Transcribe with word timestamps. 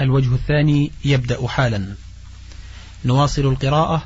الوجه 0.00 0.34
الثاني 0.34 0.90
يبدأ 1.04 1.48
حالا. 1.48 1.94
نواصل 3.04 3.42
القراءة 3.42 4.02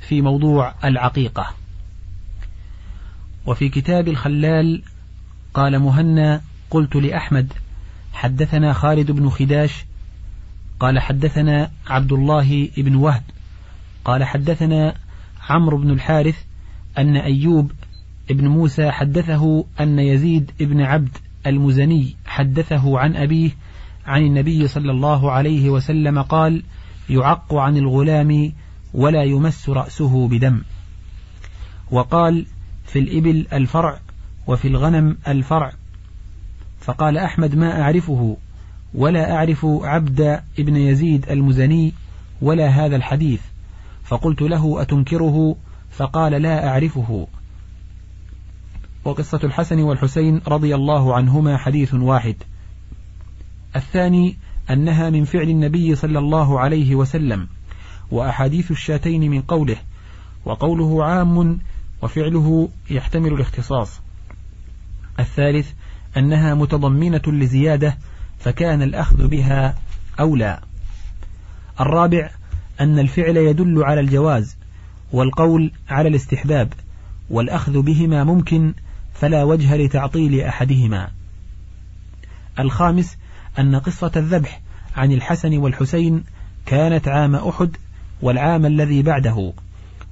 في 0.00 0.22
موضوع 0.22 0.74
العقيقة. 0.84 1.54
وفي 3.46 3.68
كتاب 3.68 4.08
الخلال 4.08 4.82
قال 5.54 5.78
مهنا 5.78 6.40
قلت 6.70 6.96
لأحمد 6.96 7.52
حدثنا 8.12 8.72
خالد 8.72 9.10
بن 9.10 9.28
خداش 9.28 9.84
قال 10.80 10.98
حدثنا 10.98 11.70
عبد 11.86 12.12
الله 12.12 12.68
بن 12.76 12.94
وهب 12.94 13.22
قال 14.04 14.24
حدثنا 14.24 14.94
عمرو 15.48 15.78
بن 15.78 15.90
الحارث 15.90 16.44
أن 16.98 17.16
أيوب 17.16 17.72
ابن 18.30 18.48
موسى 18.48 18.90
حدثه 18.90 19.64
أن 19.80 19.98
يزيد 19.98 20.50
بن 20.60 20.80
عبد 20.80 21.16
المزني 21.46 22.16
حدثه 22.26 22.98
عن 22.98 23.16
أبيه 23.16 23.50
عن 24.08 24.22
النبي 24.22 24.68
صلى 24.68 24.90
الله 24.90 25.32
عليه 25.32 25.70
وسلم 25.70 26.22
قال 26.22 26.62
يعق 27.10 27.54
عن 27.54 27.76
الغلام 27.76 28.52
ولا 28.94 29.22
يمس 29.22 29.68
رأسه 29.68 30.28
بدم. 30.28 30.62
وقال 31.90 32.46
في 32.86 32.98
الإبل 32.98 33.46
الفرع 33.52 34.00
وفي 34.46 34.68
الغنم 34.68 35.18
الفرع. 35.28 35.72
فقال 36.80 37.18
أحمد 37.18 37.54
ما 37.54 37.82
أعرفه 37.82 38.36
ولا 38.94 39.34
أعرف 39.36 39.64
عبد 39.64 40.20
ابن 40.58 40.76
يزيد 40.76 41.30
المزني 41.30 41.92
ولا 42.42 42.68
هذا 42.68 42.96
الحديث. 42.96 43.40
فقلت 44.04 44.42
له 44.42 44.82
أتنكره؟ 44.82 45.56
فقال 45.90 46.32
لا 46.32 46.68
أعرفه. 46.68 47.26
وقصة 49.04 49.40
الحسن 49.44 49.80
والحسين 49.80 50.40
رضي 50.48 50.74
الله 50.74 51.14
عنهما 51.14 51.56
حديث 51.56 51.94
واحد. 51.94 52.36
الثاني 53.76 54.36
أنها 54.70 55.10
من 55.10 55.24
فعل 55.24 55.48
النبي 55.48 55.94
صلى 55.94 56.18
الله 56.18 56.60
عليه 56.60 56.94
وسلم 56.94 57.48
وأحاديث 58.10 58.70
الشاتين 58.70 59.30
من 59.30 59.42
قوله 59.42 59.76
وقوله 60.44 61.04
عام 61.04 61.58
وفعله 62.02 62.68
يحتمل 62.90 63.32
الاختصاص. 63.32 64.00
الثالث 65.20 65.70
أنها 66.16 66.54
متضمنة 66.54 67.22
لزيادة 67.26 67.98
فكان 68.38 68.82
الأخذ 68.82 69.28
بها 69.28 69.74
أولى. 70.20 70.60
الرابع 71.80 72.30
أن 72.80 72.98
الفعل 72.98 73.36
يدل 73.36 73.82
على 73.84 74.00
الجواز 74.00 74.56
والقول 75.12 75.72
على 75.88 76.08
الاستحباب 76.08 76.72
والأخذ 77.30 77.82
بهما 77.82 78.24
ممكن 78.24 78.74
فلا 79.14 79.44
وجه 79.44 79.76
لتعطيل 79.76 80.40
أحدهما. 80.40 81.10
الخامس 82.58 83.16
أن 83.58 83.76
قصة 83.76 84.12
الذبح 84.16 84.60
عن 84.96 85.12
الحسن 85.12 85.58
والحسين 85.58 86.24
كانت 86.66 87.08
عام 87.08 87.34
أحد 87.34 87.76
والعام 88.22 88.66
الذي 88.66 89.02
بعده 89.02 89.52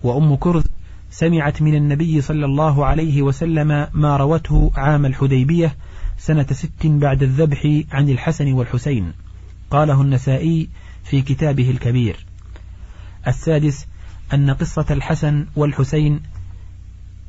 وأم 0.03 0.34
كرز 0.36 0.64
سمعت 1.11 1.62
من 1.62 1.75
النبي 1.75 2.20
صلى 2.20 2.44
الله 2.44 2.86
عليه 2.86 3.22
وسلم 3.22 3.86
ما 3.92 4.16
روته 4.16 4.72
عام 4.77 5.06
الحديبية 5.06 5.77
سنة 6.19 6.47
ست 6.53 6.86
بعد 6.86 7.22
الذبح 7.22 7.83
عن 7.92 8.08
الحسن 8.08 8.53
والحسين. 8.53 9.12
قاله 9.70 10.03
النسائي 10.03 10.69
في 11.05 11.22
كتابه 11.22 11.70
الكبير. 11.70 12.27
السادس 13.27 13.86
أن 14.34 14.50
قصة 14.50 14.86
الحسن 14.91 15.47
والحسين 15.56 16.20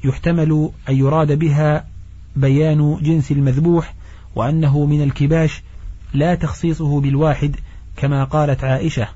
يحتمل 0.03 0.69
أن 0.89 0.95
يراد 0.95 1.39
بها 1.39 1.87
بيان 2.35 2.99
جنس 3.01 3.31
المذبوح 3.31 3.93
وأنه 4.35 4.85
من 4.85 5.01
الكباش 5.01 5.63
لا 6.13 6.35
تخصيصه 6.35 7.01
بالواحد 7.01 7.55
كما 7.95 8.23
قالت 8.23 8.63
عائشة 8.63 9.07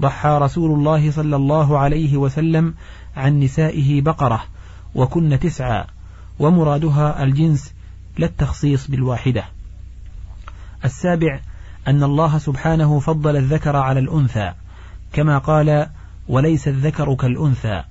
ضحى 0.00 0.38
رسول 0.42 0.70
الله 0.78 1.10
صلى 1.10 1.36
الله 1.36 1.78
عليه 1.78 2.16
وسلم 2.16 2.74
عن 3.16 3.40
نسائه 3.40 4.00
بقرة 4.02 4.44
وكن 4.94 5.38
تسعى 5.38 5.84
ومرادها 6.38 7.24
الجنس 7.24 7.74
لا 8.18 8.26
التخصيص 8.26 8.90
بالواحدة. 8.90 9.44
السابع 10.84 11.40
أن 11.88 12.02
الله 12.02 12.38
سبحانه 12.38 13.00
فضل 13.00 13.36
الذكر 13.36 13.76
على 13.76 14.00
الأنثى 14.00 14.52
كما 15.12 15.38
قال 15.38 15.86
وليس 16.28 16.68
الذكر 16.68 17.14
كالأنثى 17.14 17.82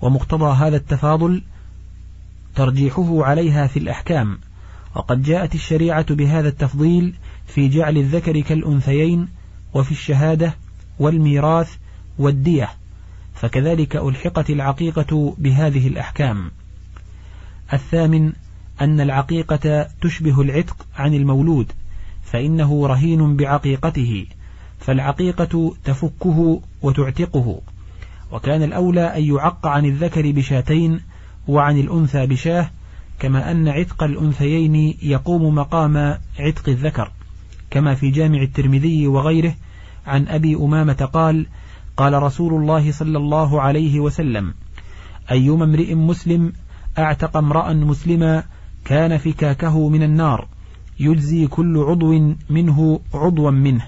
ومقتضى 0.00 0.54
هذا 0.54 0.76
التفاضل 0.76 1.42
ترجيحه 2.54 3.24
عليها 3.24 3.66
في 3.66 3.78
الأحكام 3.78 4.38
وقد 4.94 5.22
جاءت 5.22 5.54
الشريعة 5.54 6.14
بهذا 6.14 6.48
التفضيل 6.48 7.14
في 7.46 7.68
جعل 7.68 7.98
الذكر 7.98 8.40
كالأنثيين 8.40 9.28
وفي 9.74 9.92
الشهادة 9.92 10.54
والميراث 10.98 11.76
والدية 12.18 12.70
فكذلك 13.34 13.96
ألحقت 13.96 14.50
العقيقة 14.50 15.34
بهذه 15.38 15.88
الأحكام. 15.88 16.50
الثامن 17.72 18.32
أن 18.80 19.00
العقيقة 19.00 19.88
تشبه 20.00 20.40
العتق 20.40 20.86
عن 20.96 21.14
المولود 21.14 21.72
فإنه 22.22 22.86
رهين 22.86 23.36
بعقيقته 23.36 24.26
فالعقيقة 24.78 25.74
تفكه 25.84 26.60
وتعتقه. 26.82 27.60
وكان 28.32 28.62
الأولى 28.62 29.16
أن 29.16 29.24
يعق 29.24 29.66
عن 29.66 29.84
الذكر 29.86 30.30
بشاتين 30.30 31.00
وعن 31.48 31.78
الأنثى 31.78 32.26
بشاه 32.26 32.70
كما 33.20 33.50
أن 33.50 33.68
عتق 33.68 34.02
الأنثيين 34.02 34.94
يقوم 35.02 35.54
مقام 35.54 35.96
عتق 36.38 36.68
الذكر 36.68 37.12
كما 37.70 37.94
في 37.94 38.10
جامع 38.10 38.42
الترمذي 38.42 39.06
وغيره 39.06 39.54
عن 40.06 40.28
أبي 40.28 40.54
أمامة 40.56 41.08
قال 41.12 41.46
قال 41.96 42.22
رسول 42.22 42.54
الله 42.54 42.92
صلى 42.92 43.18
الله 43.18 43.60
عليه 43.60 44.00
وسلم 44.00 44.54
أيما 45.30 45.64
امرئ 45.64 45.94
مسلم 45.94 46.52
أعتق 46.98 47.36
امرأ 47.36 47.72
مسلما 47.72 48.44
كان 48.84 49.18
فكاكه 49.18 49.88
من 49.88 50.02
النار 50.02 50.48
يجزي 51.00 51.46
كل 51.46 51.78
عضو 51.78 52.34
منه 52.50 53.00
عضوا 53.14 53.50
منه. 53.50 53.86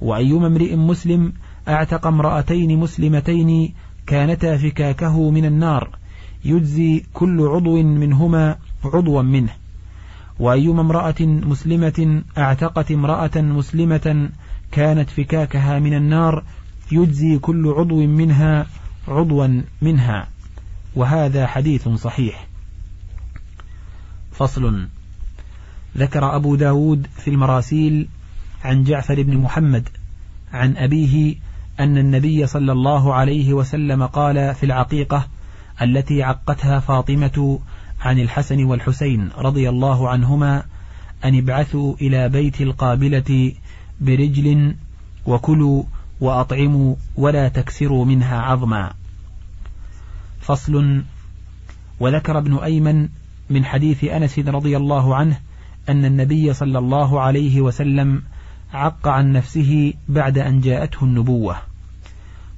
وأيما 0.00 0.46
امرئ 0.46 0.76
مسلم 0.76 1.32
أعتق 1.68 2.06
امرأتين 2.06 2.78
مسلمتين 2.78 3.74
كانتا 4.06 4.56
فكاكه 4.56 5.30
من 5.30 5.44
النار 5.44 5.98
يجزي 6.44 7.02
كل 7.14 7.40
عضو 7.40 7.82
منهما 7.82 8.56
عضوا 8.84 9.22
منه. 9.22 9.52
وأيما 10.38 10.80
امرأة 10.80 11.20
مسلمة 11.20 12.22
اعتقت 12.38 12.92
امرأة 12.92 13.30
مسلمة 13.36 14.30
كانت 14.72 15.10
فكاكها 15.10 15.78
من 15.78 15.94
النار 15.94 16.44
يجزي 16.92 17.38
كل 17.38 17.68
عضو 17.68 18.06
منها 18.06 18.66
عضوا 19.08 19.62
منها. 19.82 20.28
وهذا 20.96 21.46
حديث 21.46 21.88
صحيح. 21.88 22.46
فصل. 24.32 24.88
ذكر 25.96 26.36
أبو 26.36 26.54
داود 26.54 27.06
في 27.16 27.30
المراسيل 27.30 28.08
عن 28.64 28.84
جعفر 28.84 29.22
بن 29.22 29.36
محمد 29.36 29.88
عن 30.52 30.76
أبيه 30.76 31.34
أن 31.80 31.98
النبي 31.98 32.46
صلى 32.46 32.72
الله 32.72 33.14
عليه 33.14 33.52
وسلم 33.52 34.06
قال 34.06 34.54
في 34.54 34.66
العقيقة 34.66 35.26
التي 35.82 36.22
عقتها 36.22 36.80
فاطمة 36.80 37.58
عن 38.00 38.18
الحسن 38.18 38.64
والحسين 38.64 39.28
رضي 39.38 39.68
الله 39.68 40.08
عنهما 40.08 40.62
أن 41.24 41.38
ابعثوا 41.38 41.94
إلى 42.00 42.28
بيت 42.28 42.60
القابلة 42.60 43.52
برجل 44.00 44.74
وكلوا 45.26 45.82
وأطعموا 46.20 46.94
ولا 47.16 47.48
تكسروا 47.48 48.04
منها 48.04 48.40
عظما. 48.40 48.92
فصل. 50.40 51.02
وذكر 52.00 52.38
ابن 52.38 52.58
أيمن 52.58 53.08
من 53.50 53.64
حديث 53.64 54.04
أنس 54.04 54.38
رضي 54.38 54.76
الله 54.76 55.16
عنه 55.16 55.40
أن 55.88 56.04
النبي 56.04 56.52
صلى 56.52 56.78
الله 56.78 57.20
عليه 57.20 57.60
وسلم 57.60 58.22
عق 58.74 59.08
عن 59.08 59.32
نفسه 59.32 59.94
بعد 60.08 60.38
أن 60.38 60.60
جاءته 60.60 61.04
النبوة. 61.04 61.56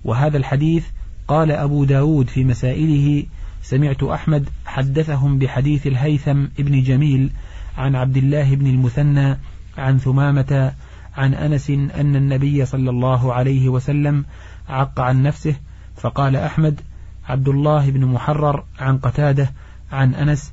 وهذا 0.04 0.37
الحديث 0.37 0.84
قال 1.28 1.52
أبو 1.52 1.84
داود 1.84 2.28
في 2.28 2.44
مسائله 2.44 3.25
سمعت 3.62 4.02
أحمد 4.02 4.48
حدثهم 4.66 5.38
بحديث 5.38 5.86
الهيثم 5.86 6.44
ابن 6.58 6.82
جميل 6.82 7.30
عن 7.78 7.96
عبد 7.96 8.16
الله 8.16 8.54
بن 8.54 8.66
المثنى 8.66 9.38
عن 9.78 9.98
ثمامة 9.98 10.72
عن 11.16 11.34
أنس 11.34 11.70
أن 11.70 12.16
النبي 12.16 12.66
صلى 12.66 12.90
الله 12.90 13.32
عليه 13.32 13.69
وسلم 13.69 14.25
عق 14.69 15.00
عن 15.00 15.22
نفسه 15.22 15.54
فقال 15.96 16.36
أحمد 16.36 16.80
عبد 17.28 17.48
الله 17.48 17.90
بن 17.90 18.04
محرر 18.04 18.64
عن 18.78 18.98
قتادة 18.98 19.52
عن 19.92 20.14
أنس 20.14 20.52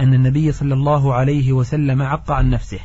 أن 0.00 0.14
النبي 0.14 0.52
صلى 0.52 0.74
الله 0.74 1.14
عليه 1.14 1.52
وسلم 1.52 2.02
عق 2.02 2.30
عن 2.30 2.50
نفسه. 2.50 2.78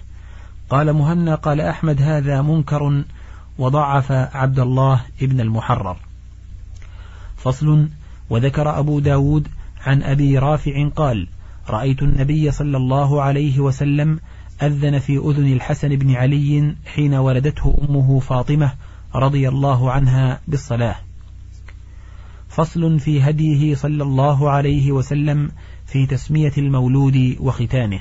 قال 0.69 0.93
مهنا 0.93 1.35
قال 1.35 1.61
أحمد 1.61 2.01
هذا 2.01 2.41
منكر 2.41 3.03
وضعف 3.57 4.11
عبد 4.11 4.59
الله 4.59 5.01
ابن 5.21 5.41
المحرر. 5.41 5.97
فصل 7.43 7.89
وذكر 8.29 8.79
أبو 8.79 8.99
داود 8.99 9.47
عن 9.81 10.03
أبي 10.03 10.37
رافع 10.37 10.89
قال 10.89 11.27
رأيت 11.69 12.03
النبي 12.03 12.51
صلى 12.51 12.77
الله 12.77 13.21
عليه 13.21 13.59
وسلم 13.59 14.19
أذن 14.61 14.99
في 14.99 15.17
أذن 15.17 15.53
الحسن 15.53 15.89
بن 15.95 16.15
علي 16.15 16.75
حين 16.85 17.13
ولدته 17.13 17.77
أمه 17.89 18.19
فاطمة 18.19 18.73
رضي 19.15 19.49
الله 19.49 19.91
عنها 19.91 20.41
بالصلاة. 20.47 20.95
فصل 22.49 22.99
في 22.99 23.21
هديه 23.21 23.75
صلى 23.75 24.03
الله 24.03 24.49
عليه 24.49 24.91
وسلم 24.91 25.51
في 25.85 26.05
تسمية 26.05 26.51
المولود 26.57 27.35
وختانه 27.39 27.99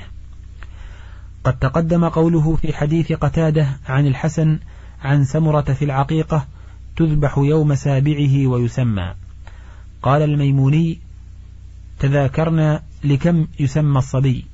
قد 1.43 1.59
تقدم 1.59 2.05
قوله 2.05 2.55
في 2.55 2.73
حديث 2.73 3.11
قتادة 3.11 3.67
عن 3.87 4.07
الحسن 4.07 4.59
عن 5.01 5.23
سمرة 5.23 5.61
في 5.61 5.85
العقيقة 5.85 6.47
تذبح 6.95 7.37
يوم 7.37 7.75
سابعه 7.75 8.47
ويسمى. 8.47 9.13
قال 10.01 10.21
الميموني 10.21 10.99
تذاكرنا 11.99 12.83
لكم 13.03 13.47
يسمى 13.59 13.97
الصبي. 13.97 14.45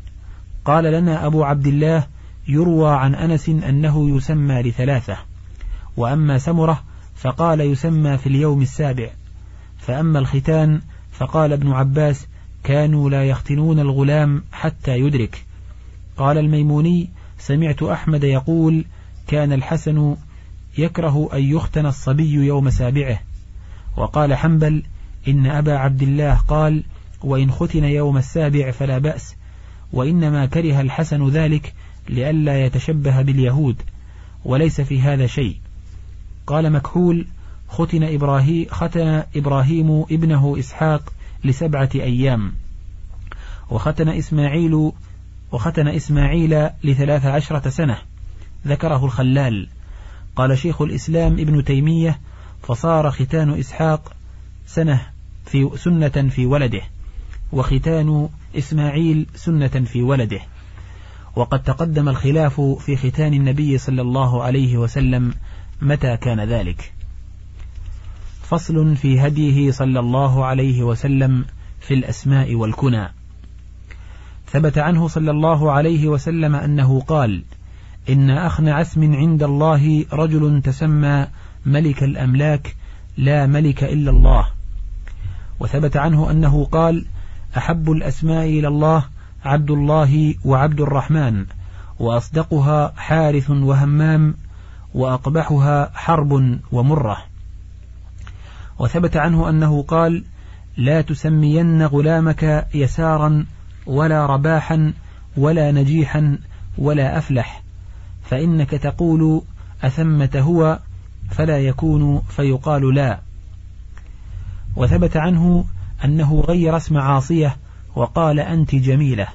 قال 0.65 0.83
لنا 0.83 1.25
أبو 1.25 1.43
عبد 1.43 1.67
الله 1.67 2.07
يروى 2.47 2.89
عن 2.89 3.15
أنس 3.15 3.49
أنه 3.49 4.17
يسمى 4.17 4.61
لثلاثة 4.61 5.17
وأما 5.97 6.37
سمرة 6.37 6.83
فقال 7.15 7.61
يسمى 7.61 8.17
في 8.17 8.27
اليوم 8.27 8.61
السابع. 8.61 9.09
فأما 9.77 10.19
الختان 10.19 10.81
فقال 11.11 11.53
ابن 11.53 11.71
عباس 11.71 12.27
كانوا 12.63 13.09
لا 13.09 13.23
يختنون 13.23 13.79
الغلام 13.79 14.43
حتى 14.51 14.99
يدرك. 14.99 15.45
قال 16.17 16.37
الميموني 16.37 17.09
سمعت 17.39 17.83
أحمد 17.83 18.23
يقول 18.23 18.85
كان 19.27 19.53
الحسن 19.53 20.15
يكره 20.77 21.29
أن 21.33 21.43
يختن 21.43 21.85
الصبي 21.85 22.33
يوم 22.33 22.69
سابعه. 22.69 23.19
وقال 23.97 24.33
حنبل 24.33 24.83
إن 25.27 25.45
أبا 25.45 25.77
عبد 25.77 26.01
الله 26.01 26.33
قال 26.33 26.83
وإن 27.23 27.51
ختن 27.51 27.83
يوم 27.83 28.17
السابع 28.17 28.71
فلا 28.71 28.97
بأس 28.97 29.35
وإنما 29.93 30.45
كره 30.45 30.81
الحسن 30.81 31.29
ذلك 31.29 31.73
لئلا 32.09 32.65
يتشبه 32.65 33.21
باليهود 33.21 33.75
وليس 34.45 34.81
في 34.81 35.01
هذا 35.01 35.27
شيء. 35.27 35.57
قال 36.47 36.71
مكحول 36.71 37.27
ختن 37.67 38.03
إبراهيم, 38.03 38.65
ختن 38.69 39.23
إبراهيم 39.35 40.05
ابنه 40.11 40.55
إسحاق 40.59 41.13
لسبعة 41.43 41.89
أيام 41.95 42.53
وختن 43.69 44.09
إسماعيل 44.09 44.91
وختن 45.51 45.87
إسماعيل 45.87 46.69
لثلاث 46.83 47.25
عشرة 47.25 47.69
سنة 47.69 47.97
ذكره 48.67 49.05
الخلال. 49.05 49.67
قال 50.35 50.57
شيخ 50.57 50.81
الإسلام 50.81 51.33
ابن 51.33 51.63
تيمية 51.63 52.19
فصار 52.63 53.11
ختان 53.11 53.59
إسحاق 53.59 54.13
سنة 54.67 55.16
في 55.47 55.69
سنة 55.75 56.29
في 56.29 56.45
ولده 56.45 56.81
وختان 57.51 58.29
إسماعيل 58.57 59.25
سنة 59.35 59.67
في 59.67 60.03
ولده. 60.03 60.39
وقد 61.35 61.63
تقدم 61.63 62.09
الخلاف 62.09 62.61
في 62.61 62.95
ختان 62.97 63.33
النبي 63.33 63.77
صلى 63.77 64.01
الله 64.01 64.43
عليه 64.43 64.77
وسلم 64.77 65.33
متى 65.81 66.17
كان 66.17 66.39
ذلك. 66.39 66.93
فصل 68.41 68.95
في 68.95 69.19
هديه 69.19 69.71
صلى 69.71 69.99
الله 69.99 70.45
عليه 70.45 70.83
وسلم 70.83 71.45
في 71.79 71.93
الأسماء 71.93 72.55
والكنى. 72.55 73.07
ثبت 74.51 74.77
عنه 74.77 75.07
صلى 75.07 75.31
الله 75.31 75.71
عليه 75.71 76.07
وسلم 76.07 76.55
أنه 76.55 77.01
قال 77.01 77.43
إن 78.09 78.29
أخنع 78.29 78.81
اسم 78.81 79.15
عند 79.15 79.43
الله 79.43 80.05
رجل 80.13 80.61
تسمى 80.61 81.27
ملك 81.65 82.03
الأملاك 82.03 82.75
لا 83.17 83.45
ملك 83.45 83.83
إلا 83.83 84.11
الله. 84.11 84.56
وثبت 85.59 85.97
عنه 85.97 86.31
أنه 86.31 86.65
قال 86.65 87.05
أحب 87.57 87.91
الأسماء 87.91 88.45
إلى 88.45 88.67
الله 88.67 89.03
عبد 89.45 89.71
الله 89.71 90.35
وعبد 90.45 90.81
الرحمن 90.81 91.45
وأصدقها 91.99 92.93
حارث 92.97 93.49
وهمام 93.49 94.35
وأقبحها 94.93 95.91
حرب 95.93 96.59
ومرة. 96.71 97.17
وثبت 98.79 99.17
عنه 99.17 99.49
أنه 99.49 99.83
قال 99.83 100.23
لا 100.77 101.01
تسمين 101.01 101.85
غلامك 101.85 102.67
يسارا 102.73 103.45
ولا 103.85 104.25
رباحا 104.25 104.93
ولا 105.37 105.71
نجيحا 105.71 106.37
ولا 106.77 107.17
أفلح 107.17 107.63
فإنك 108.23 108.69
تقول 108.69 109.41
أثمة 109.83 110.29
هو 110.35 110.79
فلا 111.29 111.59
يكون 111.59 112.21
فيقال 112.29 112.95
لا. 112.95 113.26
وثبت 114.77 115.17
عنه 115.17 115.65
أنه 116.05 116.41
غير 116.47 116.77
اسم 116.77 116.97
عاصية 116.97 117.57
وقال 117.95 118.39
أنت 118.39 118.75
جميلة. 118.75 119.27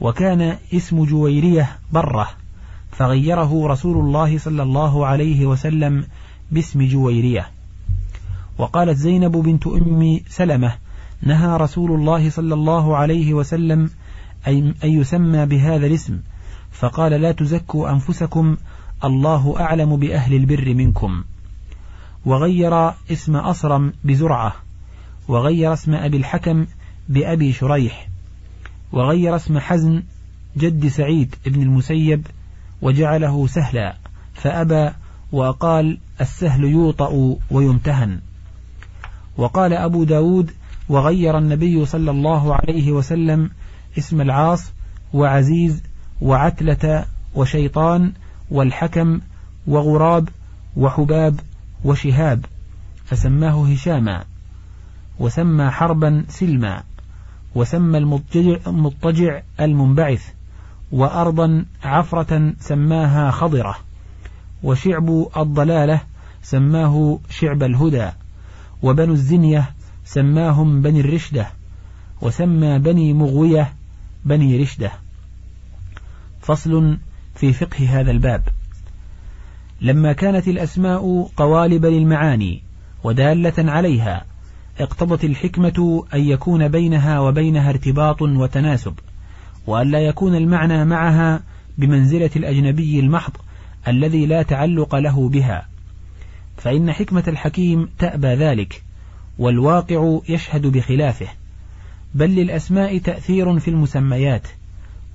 وكان 0.00 0.56
اسم 0.74 1.04
جويرية 1.04 1.70
برة 1.92 2.28
فغيره 2.90 3.66
رسول 3.66 3.98
الله 3.98 4.38
صلى 4.38 4.62
الله 4.62 5.06
عليه 5.06 5.46
وسلم 5.46 6.04
باسم 6.50 6.86
جويرية. 6.86 7.46
وقالت 8.58 8.96
زينب 8.96 9.32
بنت 9.32 9.66
أم 9.66 10.20
سلمة 10.28 10.74
نهى 11.22 11.56
رسول 11.56 11.90
الله 11.92 12.30
صلى 12.30 12.54
الله 12.54 12.96
عليه 12.96 13.34
وسلم 13.34 13.90
أن 14.48 14.74
يسمى 14.82 15.46
بهذا 15.46 15.86
الاسم 15.86 16.20
فقال 16.72 17.12
لا 17.12 17.32
تزكوا 17.32 17.90
أنفسكم 17.90 18.56
الله 19.04 19.54
أعلم 19.60 19.96
بأهل 19.96 20.34
البر 20.34 20.74
منكم. 20.74 21.24
وغير 22.26 22.88
اسم 23.10 23.36
أصرم 23.36 23.92
بزرعة 24.04 24.54
وغير 25.28 25.72
اسم 25.72 25.94
أبي 25.94 26.16
الحكم 26.16 26.66
بأبي 27.08 27.52
شريح 27.52 28.08
وغير 28.92 29.36
اسم 29.36 29.58
حزن 29.58 30.02
جد 30.56 30.88
سعيد 30.88 31.34
بن 31.46 31.62
المسيب 31.62 32.26
وجعله 32.82 33.46
سهلا 33.46 33.96
فأبى 34.34 34.90
وقال 35.32 35.98
السهل 36.20 36.64
يوطأ 36.64 37.36
ويمتهن. 37.50 38.20
وقال 39.36 39.72
أبو 39.72 40.04
داود 40.04 40.50
وغير 40.88 41.38
النبي 41.38 41.86
صلى 41.86 42.10
الله 42.10 42.54
عليه 42.54 42.92
وسلم 42.92 43.50
اسم 43.98 44.20
العاص 44.20 44.72
وعزيز 45.12 45.82
وعتلة 46.20 47.04
وشيطان 47.34 48.12
والحكم 48.50 49.20
وغراب 49.66 50.28
وحباب 50.76 51.40
وشهاب 51.84 52.44
فسماه 53.04 53.72
هشاما 53.72 54.24
وسمى 55.18 55.70
حربا 55.70 56.24
سلما 56.28 56.82
وسمى 57.54 57.98
المضطجع 58.66 59.40
المنبعث 59.60 60.28
وأرضا 60.92 61.64
عفرة 61.84 62.52
سماها 62.60 63.30
خضرة 63.30 63.76
وشعب 64.62 65.26
الضلالة 65.36 66.00
سماه 66.42 67.18
شعب 67.30 67.62
الهدى 67.62 68.08
وبنو 68.82 69.12
الزنية 69.12 69.70
سماهم 70.04 70.82
بني 70.82 71.00
الرشدة 71.00 71.46
وسمى 72.22 72.78
بني 72.78 73.12
مغوية 73.12 73.74
بني 74.24 74.62
رشدة. 74.62 74.92
فصل 76.40 76.98
في 77.34 77.52
فقه 77.52 78.00
هذا 78.00 78.10
الباب. 78.10 78.42
لما 79.82 80.12
كانت 80.12 80.48
الأسماء 80.48 81.28
قوالب 81.36 81.86
للمعاني 81.86 82.62
ودالة 83.04 83.70
عليها 83.70 84.24
اقتضت 84.80 85.24
الحكمة 85.24 86.04
أن 86.14 86.20
يكون 86.20 86.68
بينها 86.68 87.20
وبينها 87.20 87.70
ارتباط 87.70 88.22
وتناسب 88.22 88.94
وأن 89.66 89.90
لا 89.90 89.98
يكون 89.98 90.36
المعنى 90.36 90.84
معها 90.84 91.42
بمنزلة 91.78 92.30
الأجنبي 92.36 93.00
المحض 93.00 93.32
الذي 93.88 94.26
لا 94.26 94.42
تعلق 94.42 94.94
له 94.94 95.28
بها. 95.28 95.68
فإن 96.56 96.92
حكمة 96.92 97.24
الحكيم 97.28 97.88
تأبى 97.98 98.26
ذلك 98.26 98.82
والواقع 99.38 100.18
يشهد 100.28 100.66
بخلافه 100.66 101.28
بل 102.14 102.30
للأسماء 102.30 102.98
تأثير 102.98 103.58
في 103.58 103.68
المسميات 103.68 104.48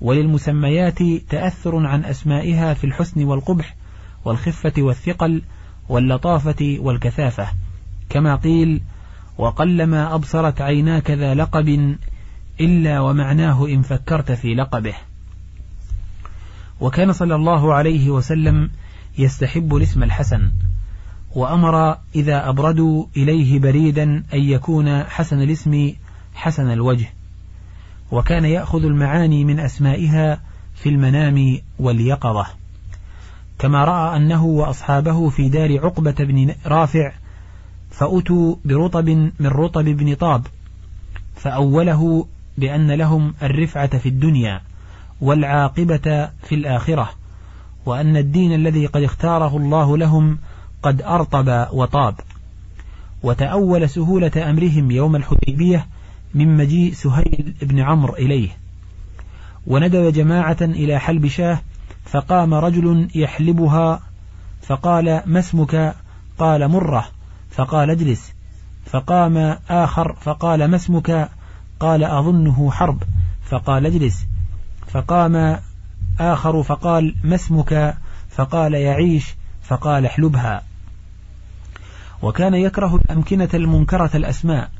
وللمسميات 0.00 1.02
تأثر 1.28 1.86
عن 1.86 2.04
أسمائها 2.04 2.74
في 2.74 2.84
الحسن 2.84 3.24
والقبح 3.24 3.74
والخفة 4.24 4.72
والثقل 4.78 5.42
واللطافة 5.88 6.76
والكثافة. 6.80 7.48
كما 8.08 8.36
قيل 8.36 8.80
وقلما 9.38 10.14
أبصرت 10.14 10.60
عيناك 10.60 11.10
ذا 11.10 11.34
لقب 11.34 11.96
إلا 12.60 13.00
ومعناه 13.00 13.66
إن 13.66 13.82
فكرت 13.82 14.32
في 14.32 14.54
لقبه. 14.54 14.94
وكان 16.80 17.12
صلى 17.12 17.34
الله 17.34 17.74
عليه 17.74 18.10
وسلم 18.10 18.70
يستحب 19.18 19.76
الاسم 19.76 20.02
الحسن 20.02 20.50
وأمر 21.34 21.98
إذا 22.14 22.48
أبردوا 22.48 23.06
إليه 23.16 23.58
بريدا 23.58 24.02
أن 24.34 24.40
يكون 24.40 25.04
حسن 25.04 25.42
الاسم 25.42 25.92
حسن 26.34 26.70
الوجه. 26.70 27.06
وكان 28.10 28.44
يأخذ 28.44 28.84
المعاني 28.84 29.44
من 29.44 29.60
أسمائها 29.60 30.40
في 30.74 30.88
المنام 30.88 31.58
واليقظة. 31.78 32.46
كما 33.58 33.84
رأى 33.84 34.16
أنه 34.16 34.44
وأصحابه 34.44 35.28
في 35.28 35.48
دار 35.48 35.78
عقبة 35.78 36.14
بن 36.18 36.54
رافع 36.66 37.12
فأتوا 37.90 38.56
برطب 38.64 39.08
من 39.40 39.46
رطب 39.46 39.84
بن 39.84 40.14
طاب 40.14 40.46
فأوله 41.34 42.26
بأن 42.58 42.90
لهم 42.90 43.34
الرفعة 43.42 43.98
في 43.98 44.08
الدنيا 44.08 44.60
والعاقبة 45.20 46.30
في 46.42 46.54
الآخرة 46.54 47.10
وأن 47.86 48.16
الدين 48.16 48.54
الذي 48.54 48.86
قد 48.86 49.02
اختاره 49.02 49.56
الله 49.56 49.96
لهم 49.96 50.38
قد 50.82 51.02
أرطب 51.02 51.66
وطاب. 51.72 52.14
وتأول 53.22 53.88
سهولة 53.88 54.50
أمرهم 54.50 54.90
يوم 54.90 55.16
الحديبية 55.16 55.86
من 56.34 56.56
مجيء 56.56 56.92
سهيل 56.92 57.54
بن 57.62 57.78
عمرو 57.78 58.14
إليه 58.14 58.48
وندب 59.66 60.12
جماعة 60.12 60.56
إلى 60.60 60.98
حلب 60.98 61.26
شاه 61.26 61.60
فقام 62.10 62.54
رجل 62.54 63.08
يحلبها 63.14 64.00
فقال 64.62 65.22
ما 65.26 65.38
اسمك؟ 65.38 65.94
قال 66.38 66.68
مرة. 66.68 67.08
فقال 67.50 67.90
اجلس. 67.90 68.32
فقام 68.86 69.56
آخر 69.70 70.12
فقال 70.20 70.64
ما 70.64 70.76
اسمك؟ 70.76 71.30
قال 71.80 72.04
أظنه 72.04 72.70
حرب. 72.70 73.02
فقال 73.50 73.86
اجلس. 73.86 74.26
فقام 74.86 75.60
آخر 76.20 76.62
فقال 76.62 77.14
ما 77.24 77.34
اسمك؟ 77.34 77.96
فقال 78.30 78.74
يعيش. 78.74 79.34
فقال 79.62 80.06
احلبها. 80.06 80.62
وكان 82.22 82.54
يكره 82.54 82.96
الأمكنة 82.96 83.48
المنكرة 83.54 84.10
الأسماء 84.14 84.70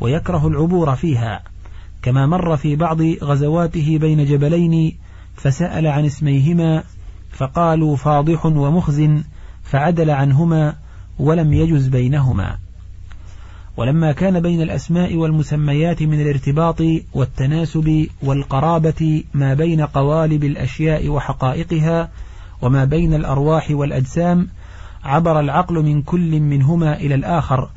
ويكره 0.00 0.46
العبور 0.48 0.96
فيها 0.96 1.42
كما 2.02 2.26
مر 2.26 2.56
في 2.56 2.76
بعض 2.76 3.02
غزواته 3.02 3.98
بين 3.98 4.24
جبلين 4.24 4.98
فسأل 5.36 5.86
عن 5.86 6.04
اسميهما 6.04 6.84
فقالوا 7.30 7.96
فاضح 7.96 8.46
ومخز 8.46 9.08
فعدل 9.62 10.10
عنهما 10.10 10.76
ولم 11.18 11.52
يجز 11.52 11.88
بينهما. 11.88 12.58
ولما 13.76 14.12
كان 14.12 14.40
بين 14.40 14.62
الأسماء 14.62 15.16
والمسميات 15.16 16.02
من 16.02 16.20
الارتباط 16.20 16.80
والتناسب 17.12 18.06
والقرابة 18.22 19.24
ما 19.34 19.54
بين 19.54 19.80
قوالب 19.80 20.44
الأشياء 20.44 21.08
وحقائقها 21.08 22.10
وما 22.62 22.84
بين 22.84 23.14
الأرواح 23.14 23.70
والأجسام 23.70 24.48
عبر 25.04 25.40
العقل 25.40 25.74
من 25.74 26.02
كل 26.02 26.40
منهما 26.40 26.96
إلى 26.96 27.14
الآخر 27.14 27.70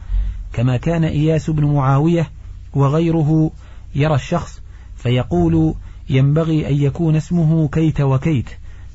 كما 0.53 0.77
كان 0.77 1.03
إياس 1.03 1.49
بن 1.49 1.65
معاوية 1.65 2.29
وغيره 2.73 3.51
يرى 3.95 4.15
الشخص 4.15 4.61
فيقول 4.95 5.73
ينبغي 6.09 6.67
أن 6.67 6.73
يكون 6.73 7.15
اسمه 7.15 7.67
كيت 7.67 8.01
وكيت 8.01 8.49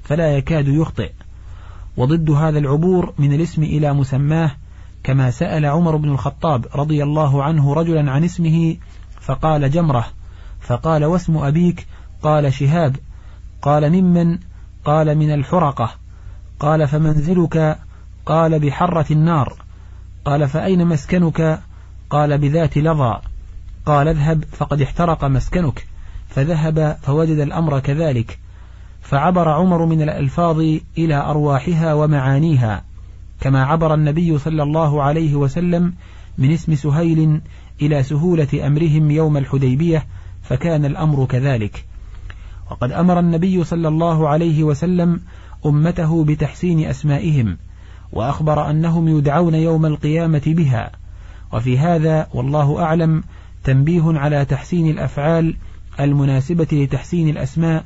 فلا 0.05 0.37
يكاد 0.37 0.69
يخطئ. 0.69 1.11
وضد 1.97 2.31
هذا 2.31 2.59
العبور 2.59 3.13
من 3.19 3.33
الاسم 3.33 3.63
إلى 3.63 3.93
مسماه 3.93 4.51
كما 5.05 5.31
سأل 5.31 5.67
عمر 5.67 5.97
بن 5.97 6.09
الخطاب 6.09 6.67
رضي 6.75 7.03
الله 7.03 7.43
عنه 7.45 7.75
رجلا 7.75 8.11
عن 8.11 8.25
اسمه 8.25 8.77
فقال 9.21 9.71
جمرة 9.71 10.07
فقال 10.61 11.05
واسم 11.05 11.37
أبيك؟ 11.37 11.87
قال 12.23 12.55
شهاب. 12.55 12.97
قال 13.63 13.91
ممن؟ 13.91 14.39
قال 14.85 15.19
من 15.19 15.35
الحرقة. 15.35 15.91
قال 16.61 16.89
فمنزلك؟ 16.89 17.79
قال 18.27 18.59
بحرة 18.59 19.07
النار. 19.11 19.55
قال 20.25 20.49
فأين 20.49 20.87
مسكنك؟ 20.87 21.61
قال 22.11 22.39
بذات 22.39 22.79
لظى. 22.79 23.21
قال 23.87 24.09
اذهب 24.09 24.45
فقد 24.53 24.83
احترق 24.83 25.25
مسكنك. 25.25 25.87
فذهب 26.31 26.97
فوجد 27.03 27.39
الأمر 27.39 27.81
كذلك 27.81 28.39
فعبر 29.01 29.49
عمر 29.49 29.87
من 29.87 30.03
الألفاظ 30.03 30.61
إلى 30.99 31.15
أرواحها 31.15 31.95
ومعانيها 31.95 32.85
كما 33.41 33.65
عبر 33.65 33.95
النبي 33.95 34.39
صلى 34.39 34.63
الله 34.63 35.03
عليه 35.03 35.35
وسلم 35.35 35.95
من 36.39 36.53
اسم 36.53 36.75
سهيل 36.75 37.41
إلى 37.83 38.03
سهولة 38.03 38.67
أمرهم 38.67 39.11
يوم 39.11 39.37
الحديبية 39.37 40.07
فكان 40.43 40.85
الأمر 40.85 41.25
كذلك. 41.25 41.85
وقد 42.71 42.93
أمر 42.93 43.19
النبي 43.19 43.65
صلى 43.65 43.89
الله 43.89 44.29
عليه 44.29 44.65
وسلم 44.65 45.21
أمته 45.67 46.25
بتحسين 46.25 46.89
أسمائهم 46.89 47.57
وأخبر 48.13 48.71
أنهم 48.71 49.19
يدعون 49.19 49.55
يوم 49.55 49.87
القيامة 49.87 50.43
بها 50.47 50.91
وفي 51.53 51.79
هذا 51.79 52.29
والله 52.35 52.83
أعلم 52.83 53.23
تنبيه 53.65 54.03
على 54.07 54.45
تحسين 54.45 54.91
الأفعال 54.91 55.57
المناسبة 56.05 56.69
لتحسين 56.73 57.29
الأسماء 57.29 57.85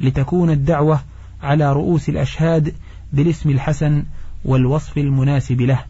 لتكون 0.00 0.50
الدعوة 0.50 1.00
على 1.42 1.72
رؤوس 1.72 2.08
الأشهاد 2.08 2.74
بالاسم 3.12 3.50
الحسن 3.50 4.04
والوصف 4.44 4.98
المناسب 4.98 5.60
له. 5.60 5.84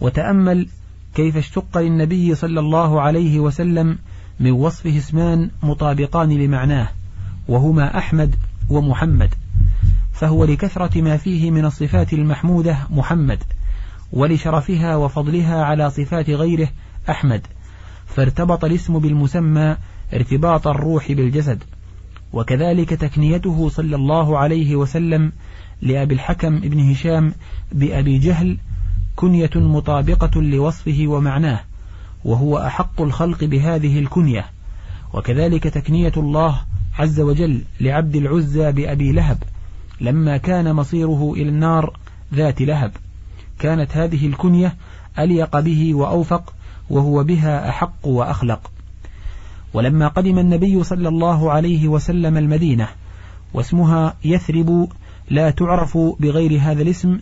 وتأمل 0.00 0.66
كيف 1.14 1.36
اشتق 1.36 1.78
للنبي 1.78 2.34
صلى 2.34 2.60
الله 2.60 3.00
عليه 3.00 3.40
وسلم 3.40 3.98
من 4.40 4.50
وصفه 4.50 4.98
اسمان 4.98 5.50
مطابقان 5.62 6.28
لمعناه 6.28 6.88
وهما 7.48 7.98
أحمد 7.98 8.36
ومحمد. 8.68 9.34
فهو 10.12 10.44
لكثرة 10.44 11.00
ما 11.00 11.16
فيه 11.16 11.50
من 11.50 11.64
الصفات 11.64 12.12
المحمودة 12.12 12.78
محمد 12.90 13.38
ولشرفها 14.12 14.96
وفضلها 14.96 15.64
على 15.64 15.90
صفات 15.90 16.30
غيره 16.30 16.68
أحمد. 17.10 17.46
فارتبط 18.06 18.64
الاسم 18.64 18.98
بالمسمى 18.98 19.76
ارتباط 20.14 20.66
الروح 20.66 21.12
بالجسد 21.12 21.64
وكذلك 22.32 22.90
تكنيته 22.90 23.68
صلى 23.68 23.96
الله 23.96 24.38
عليه 24.38 24.76
وسلم 24.76 25.32
لأبي 25.82 26.14
الحكم 26.14 26.56
ابن 26.56 26.90
هشام 26.90 27.34
بأبي 27.72 28.18
جهل 28.18 28.58
كنية 29.16 29.50
مطابقة 29.56 30.40
لوصفه 30.40 31.04
ومعناه 31.06 31.60
وهو 32.24 32.58
أحق 32.58 33.02
الخلق 33.02 33.44
بهذه 33.44 33.98
الكنية. 33.98 34.44
وكذلك 35.14 35.64
تكنية 35.64 36.12
الله 36.16 36.60
عز 36.98 37.20
وجل 37.20 37.62
لعبد 37.80 38.16
العزى 38.16 38.72
بأبي 38.72 39.12
لهب 39.12 39.42
لما 40.00 40.36
كان 40.36 40.72
مصيره 40.74 41.32
إلى 41.36 41.48
النار 41.48 41.96
ذات 42.34 42.60
لهب. 42.60 42.92
كانت 43.58 43.96
هذه 43.96 44.26
الكنية 44.26 44.74
أليق 45.18 45.60
به 45.60 45.94
وأوفق 45.94 46.54
وهو 46.90 47.24
بها 47.24 47.68
أحق 47.68 48.06
وأخلق. 48.06 48.70
ولما 49.74 50.08
قدم 50.08 50.38
النبي 50.38 50.84
صلى 50.84 51.08
الله 51.08 51.52
عليه 51.52 51.88
وسلم 51.88 52.36
المدينة 52.36 52.88
واسمها 53.54 54.16
يثرب 54.24 54.88
لا 55.30 55.50
تعرف 55.50 55.98
بغير 55.98 56.60
هذا 56.60 56.82
الاسم 56.82 57.18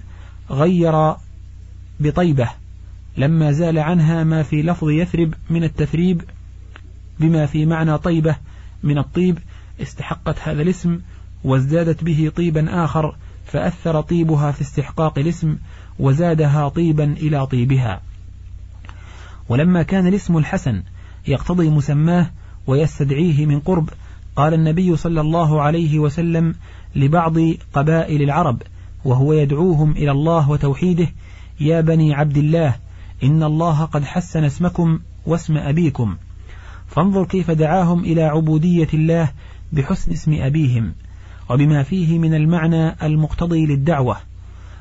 غير 0.50 1.14
بطيبة 2.00 2.49
لما 3.17 3.52
زال 3.52 3.78
عنها 3.78 4.25
ما 4.25 4.43
في 4.43 4.62
لفظ 4.62 4.88
يثرب 4.88 5.35
من 5.50 5.64
التثريب 5.64 6.23
بما 7.21 7.47
في 7.47 7.67
معنى 7.67 7.99
طيبة 7.99 8.37
من 8.83 8.99
الطيب 8.99 9.38
استحقت 9.83 10.37
هذا 10.43 10.62
الاسم 10.62 11.00
وازدادت 11.45 12.05
به 12.05 12.33
طيبا 12.37 12.85
آخر 12.85 13.17
فأثر 13.47 14.00
طيبها 14.00 14.52
في 14.52 14.61
استحقاق 14.61 15.19
الاسم 15.19 15.57
وزادها 15.99 16.69
طيبا 16.69 17.05
إلى 17.05 17.47
طيبها. 17.47 18.00
ولما 19.49 19.83
كان 19.83 20.07
الاسم 20.07 20.37
الحسن 20.37 20.83
يقتضي 21.28 21.71
مسماه 21.71 22.31
ويستدعيه 22.69 23.47
من 23.47 23.61
قرب. 23.61 23.91
قال 24.37 24.55
النبي 24.55 24.97
صلى 24.97 25.21
الله 25.21 25.63
عليه 25.63 25.99
وسلم 25.99 26.55
لبعض 26.97 27.35
قبائل 27.73 28.23
العرب 28.23 28.63
وهو 29.05 29.33
يدعوهم 29.33 29.91
إلى 29.91 30.11
الله 30.11 30.51
وتوحيده 30.51 31.09
يا 31.61 31.81
بني 31.81 32.15
عبد 32.15 32.37
الله 32.37 32.75
إن 33.23 33.43
الله 33.43 33.85
قد 33.85 34.05
حسن 34.05 34.45
اسمكم 34.45 34.99
واسم 35.27 35.57
أبيكم. 35.57 36.17
فانظر 36.87 37.25
كيف 37.25 37.51
دعاهم 37.51 38.05
إلى 38.05 38.23
عبودية 38.23 38.89
الله 38.95 39.33
بحسن 39.73 40.13
اسم 40.13 40.33
أبيهم 40.41 40.93
وبما 41.51 41.83
فيه 41.83 42.19
من 42.19 42.35
المعنى 42.35 43.07
المقتضي 43.07 43.67
للدعوة. 43.67 44.17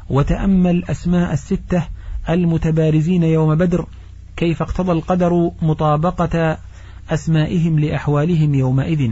وتأمل 0.10 0.86
أسماء 0.86 1.34
الستة 1.34 1.84
المتبارزين 2.30 3.24
يوم 3.24 3.56
بدر 3.56 3.86
كيف 4.38 4.62
اقتضى 4.62 4.92
القدر 4.92 5.52
مطابقة 5.62 6.58
أسمائهم 7.10 7.80
لأحوالهم 7.80 8.56
يومئذ. 8.56 9.12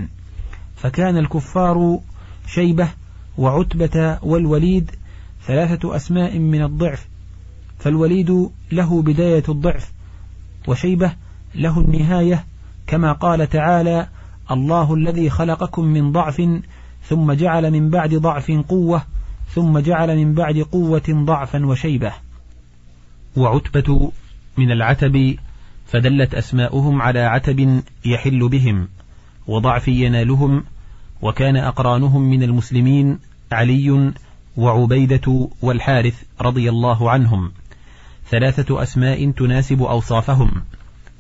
فكان 0.75 1.17
الكفار 1.17 1.99
شيبة 2.47 2.89
وعتبة 3.37 4.19
والوليد 4.23 4.91
ثلاثة 5.45 5.95
أسماء 5.95 6.39
من 6.39 6.63
الضعف 6.63 7.07
فالوليد 7.79 8.49
له 8.71 9.01
بداية 9.01 9.43
الضعف 9.49 9.91
وشيبة 10.67 11.13
له 11.55 11.79
النهاية 11.79 12.45
كما 12.87 13.11
قال 13.11 13.49
تعالى 13.49 14.07
الله 14.51 14.93
الذي 14.93 15.29
خلقكم 15.29 15.85
من 15.85 16.11
ضعف 16.11 16.41
ثم 17.03 17.31
جعل 17.31 17.71
من 17.71 17.89
بعد 17.89 18.15
ضعف 18.15 18.51
قوة 18.51 19.01
ثم 19.49 19.79
جعل 19.79 20.17
من 20.17 20.33
بعد 20.33 20.57
قوة 20.57 21.03
ضعفا 21.09 21.65
وشيبة. 21.65 22.13
وعتبة 23.37 24.11
من 24.57 24.71
العتب 24.71 25.37
فدلت 25.86 26.36
أسماؤهم 26.36 27.01
على 27.01 27.20
عتب 27.20 27.84
يحل 28.06 28.50
بهم 28.50 28.88
وضعف 29.48 29.88
ينالهم 29.88 30.63
وكان 31.22 31.58
أقرانهم 31.58 32.22
من 32.22 32.44
المسلمين 32.44 33.20
علي 33.51 34.13
وعبيدة 34.58 35.50
والحارث 35.62 36.24
رضي 36.42 36.70
الله 36.70 37.12
عنهم. 37.12 37.51
ثلاثة 38.30 38.84
أسماء 38.84 39.32
تناسب 39.32 39.82
أوصافهم 39.82 40.51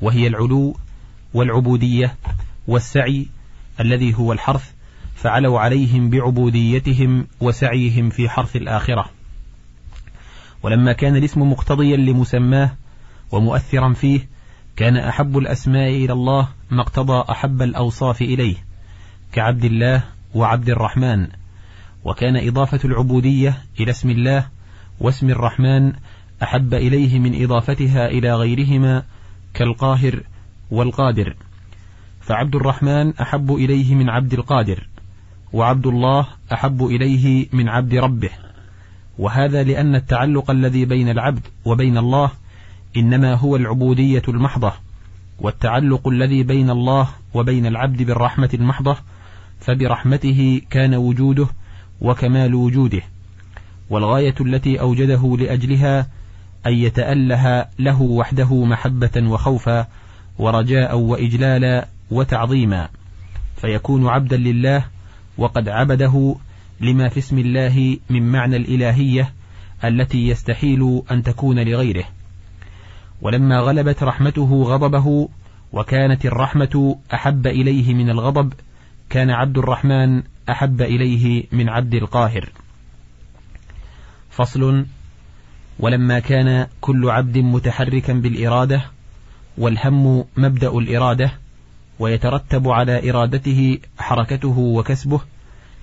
وهي 0.01 0.27
العلو 0.27 0.75
والعبودية 1.33 2.15
والسعي 2.67 3.27
الذي 3.79 4.15
هو 4.15 4.33
الحرث 4.33 4.71
فعلوا 5.15 5.59
عليهم 5.59 6.09
بعبوديتهم 6.09 7.27
وسعيهم 7.41 8.09
في 8.09 8.29
حرث 8.29 8.55
الآخرة. 8.55 9.09
ولما 10.63 10.93
كان 10.93 11.15
الاسم 11.15 11.51
مقتضيا 11.51 11.97
لمسماه 11.97 12.71
ومؤثرا 13.31 13.93
فيه 13.93 14.34
كان 14.75 14.97
أحب 14.97 15.37
الأسماء 15.37 15.89
إلى 15.89 16.13
الله 16.13 16.47
ما 16.71 16.81
اقتضى 16.81 17.31
أحب 17.31 17.61
الأوصاف 17.61 18.21
إليه 18.21 18.55
كعبد 19.31 19.65
الله 19.65 20.03
وعبد 20.33 20.69
الرحمن. 20.69 21.27
وكان 22.03 22.47
إضافة 22.47 22.79
العبودية 22.85 23.57
إلى 23.79 23.91
اسم 23.91 24.09
الله 24.09 24.47
واسم 24.99 25.29
الرحمن 25.29 25.93
أحب 26.43 26.73
إليه 26.73 27.19
من 27.19 27.43
إضافتها 27.43 28.07
إلى 28.07 28.35
غيرهما 28.35 29.03
كالقاهر 29.53 30.23
والقادر. 30.71 31.35
فعبد 32.21 32.55
الرحمن 32.55 33.13
أحب 33.17 33.55
إليه 33.55 33.95
من 33.95 34.09
عبد 34.09 34.33
القادر 34.33 34.87
وعبد 35.53 35.87
الله 35.87 36.27
أحب 36.53 36.85
إليه 36.85 37.47
من 37.53 37.69
عبد 37.69 37.95
ربه. 37.95 38.29
وهذا 39.17 39.63
لأن 39.63 39.95
التعلق 39.95 40.51
الذي 40.51 40.85
بين 40.85 41.09
العبد 41.09 41.47
وبين 41.65 41.97
الله 41.97 42.31
إنما 42.97 43.33
هو 43.33 43.55
العبودية 43.55 44.21
المحضة 44.27 44.73
والتعلق 45.39 46.07
الذي 46.07 46.43
بين 46.43 46.69
الله 46.69 47.09
وبين 47.33 47.65
العبد 47.65 48.01
بالرحمة 48.01 48.49
المحضة 48.53 48.97
فبرحمته 49.59 50.61
كان 50.69 50.95
وجوده 50.95 51.47
وكمال 52.01 52.55
وجوده. 52.55 53.01
والغاية 53.89 54.35
التي 54.41 54.79
أوجده 54.79 55.37
لأجلها 55.39 56.07
أن 56.65 56.73
يتأله 56.73 57.67
له 57.79 58.01
وحده 58.01 58.65
محبة 58.65 59.11
وخوفا 59.29 59.87
ورجاء 60.39 60.97
وإجلالا 60.97 61.87
وتعظيما. 62.11 62.89
فيكون 63.61 64.07
عبدا 64.07 64.37
لله 64.37 64.85
وقد 65.37 65.69
عبده 65.69 66.35
لما 66.81 67.09
في 67.09 67.19
اسم 67.19 67.39
الله 67.39 67.97
من 68.09 68.31
معنى 68.31 68.55
الإلهية 68.55 69.33
التي 69.83 70.27
يستحيل 70.27 71.01
أن 71.11 71.23
تكون 71.23 71.59
لغيره. 71.59 72.05
ولما 73.21 73.59
غلبت 73.59 74.03
رحمته 74.03 74.63
غضبه 74.63 75.29
وكانت 75.73 76.25
الرحمة 76.25 76.99
أحب 77.13 77.47
إليه 77.47 77.93
من 77.93 78.09
الغضب 78.09 78.53
كان 79.09 79.29
عبد 79.29 79.57
الرحمن 79.57 80.23
أحب 80.49 80.81
إليه 80.81 81.43
من 81.51 81.69
عبد 81.69 81.93
القاهر. 81.93 82.49
فصل 84.29 84.85
ولما 85.79 86.19
كان 86.19 86.67
كل 86.81 87.09
عبد 87.09 87.37
متحركا 87.37 88.13
بالإرادة 88.13 88.81
والهم 89.57 90.25
مبدأ 90.37 90.69
الإرادة 90.69 91.31
ويترتب 91.99 92.67
على 92.67 93.09
إرادته 93.09 93.79
حركته 93.99 94.57
وكسبه 94.59 95.21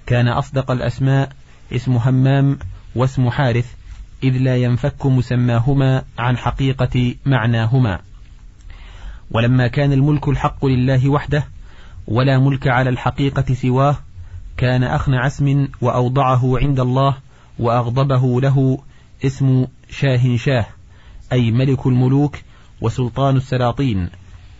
كان 0.06 0.28
أصدق 0.28 0.70
الأسماء 0.70 1.32
اسم 1.72 1.92
همام 1.96 2.58
واسم 2.94 3.30
حارث 3.30 3.74
إذ 4.22 4.38
لا 4.38 4.56
ينفك 4.56 5.06
مسماهما 5.06 6.04
عن 6.18 6.36
حقيقة 6.36 7.14
معناهما. 7.26 7.98
ولما 9.30 9.68
كان 9.68 9.92
الملك 9.92 10.28
الحق 10.28 10.66
لله 10.66 11.08
وحده 11.08 11.44
ولا 12.06 12.38
ملك 12.38 12.68
على 12.68 12.90
الحقيقة 12.90 13.54
سواه 13.54 13.96
كان 14.56 14.84
أخنع 14.84 15.26
اسم 15.26 15.68
وأوضعه 15.80 16.58
عند 16.58 16.80
الله 16.80 17.16
وأغضبه 17.58 18.40
له 18.40 18.78
اسم 19.24 19.66
شاه 19.90 20.36
شاه 20.36 20.66
أي 21.32 21.50
ملك 21.50 21.86
الملوك 21.86 22.36
وسلطان 22.80 23.36
السلاطين. 23.36 24.08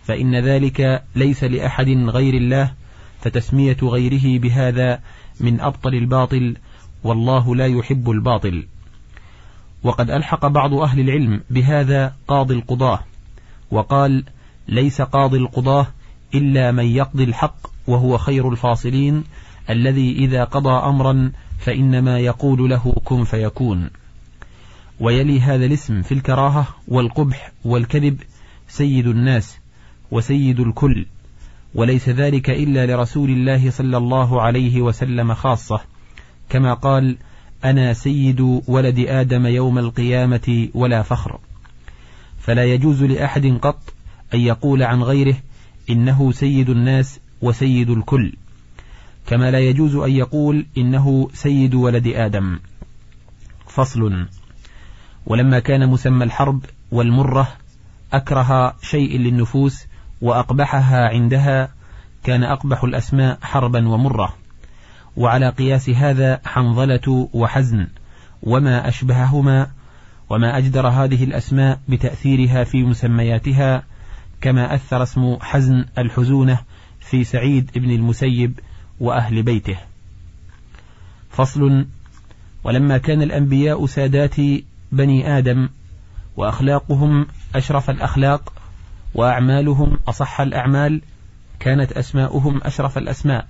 فإن 0.03 0.35
ذلك 0.35 1.03
ليس 1.15 1.43
لأحد 1.43 1.87
غير 1.89 2.33
الله 2.33 2.73
فتسمية 3.21 3.77
غيره 3.83 4.39
بهذا 4.39 4.99
من 5.39 5.61
أبطل 5.61 5.93
الباطل 5.93 6.57
والله 7.03 7.55
لا 7.55 7.67
يحب 7.67 8.09
الباطل. 8.09 8.63
وقد 9.83 10.11
ألحق 10.11 10.47
بعض 10.47 10.73
أهل 10.73 10.99
العلم 10.99 11.41
بهذا 11.49 12.15
قاضي 12.27 12.53
القضاة 12.53 12.99
وقال 13.71 14.23
ليس 14.67 15.01
قاضي 15.01 15.37
القضاة 15.37 15.87
إلا 16.35 16.71
من 16.71 16.85
يقضي 16.85 17.23
الحق 17.23 17.55
وهو 17.87 18.17
خير 18.17 18.49
الفاصلين 18.49 19.23
الذي 19.69 20.11
إذا 20.11 20.43
قضى 20.43 20.89
أمرا 20.89 21.31
فإنما 21.59 22.19
يقول 22.19 22.69
له 22.69 22.95
كن 23.03 23.23
فيكون 23.23 23.89
ويلي 24.99 25.41
هذا 25.41 25.65
الاسم 25.65 26.01
في 26.01 26.13
الكراهة 26.13 26.67
والقبح 26.87 27.51
والكذب 27.65 28.17
سيد 28.67 29.07
الناس 29.07 29.57
وسيد 30.11 30.59
الكل 30.59 31.05
وليس 31.75 32.09
ذلك 32.09 32.49
إلا 32.49 32.85
لرسول 32.85 33.29
الله 33.29 33.69
صلى 33.71 33.97
الله 33.97 34.41
عليه 34.41 34.81
وسلم 34.81 35.33
خاصة 35.33 35.81
كما 36.49 36.73
قال 36.73 37.17
أنا 37.63 37.93
سيد 37.93 38.61
ولد 38.67 38.99
آدم 38.99 39.45
يوم 39.45 39.79
القيامة 39.79 40.69
ولا 40.73 41.01
فخر. 41.01 41.39
فلا 42.39 42.63
يجوز 42.63 43.03
لأحد 43.03 43.45
قط 43.61 43.93
أن 44.33 44.39
يقول 44.39 44.83
عن 44.83 45.03
غيره 45.03 45.35
إنه 45.89 46.31
سيد 46.31 46.69
الناس 46.69 47.19
وسيد 47.41 47.89
الكل 47.89 48.33
كما 49.27 49.51
لا 49.51 49.59
يجوز 49.59 49.95
أن 49.95 50.11
يقول 50.11 50.65
إنه 50.77 51.29
سيد 51.33 51.75
ولد 51.75 52.07
آدم. 52.07 52.59
فصل. 53.67 54.25
ولما 55.25 55.59
كان 55.59 55.89
مسمى 55.89 56.23
الحرب 56.23 56.65
والمرة 56.91 57.47
أكره 58.13 58.75
شيء 58.81 59.19
للنفوس 59.19 59.85
وأقبحها 60.21 61.07
عندها 61.07 61.69
كان 62.23 62.43
أقبح 62.43 62.83
الأسماء 62.83 63.37
حربا 63.41 63.87
ومرة. 63.87 64.35
وعلى 65.17 65.49
قياس 65.49 65.89
هذا 65.89 66.41
حنظلة 66.45 67.29
وحزن 67.33 67.87
وما 68.43 68.87
أشبههما 68.87 69.67
وما 70.29 70.57
أجدر 70.57 70.87
هذه 70.87 71.23
الأسماء 71.23 71.79
بتأثيرها 71.87 72.63
في 72.63 72.83
مسمياتها 72.83 73.83
كما 74.41 74.75
أثر 74.75 75.03
اسم 75.03 75.37
حزن 75.41 75.85
الحزونة 75.97 76.59
في 76.99 77.23
سعيد 77.23 77.71
بن 77.75 77.91
المسيب 77.91 78.59
وأهل 78.99 79.43
بيته. 79.43 79.77
فصل 81.29 81.85
ولما 82.63 82.97
كان 82.97 83.21
الأنبياء 83.21 83.85
سادات 83.85 84.35
بني 84.91 85.37
آدم 85.37 85.69
وأخلاقهم 86.37 87.27
أشرف 87.55 87.89
الأخلاق 87.89 88.53
وأعمالهم 89.15 89.97
أصح 90.07 90.41
الأعمال 90.41 91.01
كانت 91.59 91.91
أسماؤهم 91.91 92.61
أشرف 92.63 92.97
الأسماء. 92.97 93.47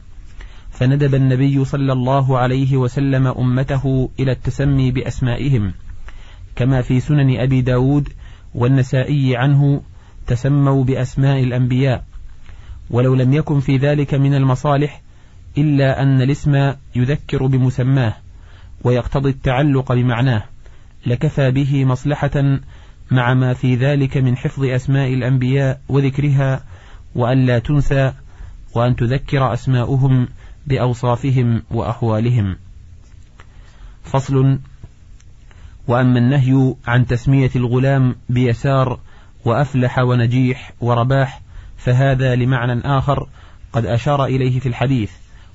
فندب 0.73 1.15
النبي 1.15 1.65
صلى 1.65 1.93
الله 1.93 2.37
عليه 2.37 2.77
وسلم 2.77 3.27
أمته 3.27 4.09
إلى 4.19 4.31
التسمي 4.31 4.91
بأسمائهم. 4.91 5.73
كما 6.55 6.81
في 6.81 6.99
سنن 6.99 7.39
أبي 7.39 7.61
داود 7.61 8.09
والنسائي 8.55 9.37
عنه 9.37 9.81
تسموا 10.27 10.83
بأسماء 10.83 11.43
الأنبياء. 11.43 12.05
ولو 12.89 13.15
لم 13.15 13.33
يكن 13.33 13.59
في 13.59 13.77
ذلك 13.77 14.13
من 14.13 14.35
المصالح 14.35 15.01
إلا 15.57 16.01
أن 16.01 16.21
الاسم 16.21 16.73
يذكر 16.95 17.45
بمسماه 17.45 18.13
ويقتضي 18.83 19.29
التعلق 19.29 19.91
بمعناه 19.93 20.43
لكفى 21.05 21.51
به 21.51 21.85
مصلحة 21.85 22.59
مع 23.11 23.33
ما 23.33 23.53
في 23.53 23.75
ذلك 23.75 24.17
من 24.17 24.37
حفظ 24.37 24.63
أسماء 24.63 25.13
الأنبياء 25.13 25.81
وذكرها 25.89 26.63
وأن 27.15 27.45
لا 27.45 27.59
تنسى 27.59 28.13
وأن 28.75 28.95
تذكر 28.95 29.53
أسماؤهم 29.53 30.27
بأوصافهم 30.67 31.63
وأحوالهم. 31.71 32.55
فصل 34.03 34.59
وأما 35.87 36.19
النهي 36.19 36.75
عن 36.87 37.07
تسمية 37.07 37.51
الغلام 37.55 38.15
بيسار 38.29 38.99
وأفلح 39.45 39.99
ونجيح 39.99 40.73
ورباح 40.81 41.41
فهذا 41.77 42.35
لمعنى 42.35 42.81
آخر 42.97 43.27
قد 43.73 43.85
أشار 43.85 44.25
إليه 44.25 44.59
في 44.59 44.69
الحديث 44.69 45.11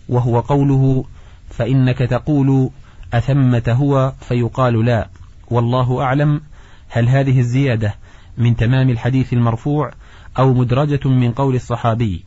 وهو 0.09 0.41
قوله 0.41 1.05
فإنك 1.51 1.99
تقول 1.99 2.71
أثمة 3.15 3.63
هو 3.69 4.13
فيقال 4.21 4.85
لا. 4.85 5.09
والله 5.51 6.03
أعلم 6.03 6.41
هل 6.89 7.09
هذه 7.09 7.39
الزيادة 7.41 7.95
من 8.39 8.57
تمام 8.57 8.91
الحديث 8.91 9.33
المرفوع 9.33 9.93
أو 10.39 10.55
مدرجة 10.55 11.09
من 11.09 11.33
قول 11.33 11.55
الصحابي. 11.55 12.25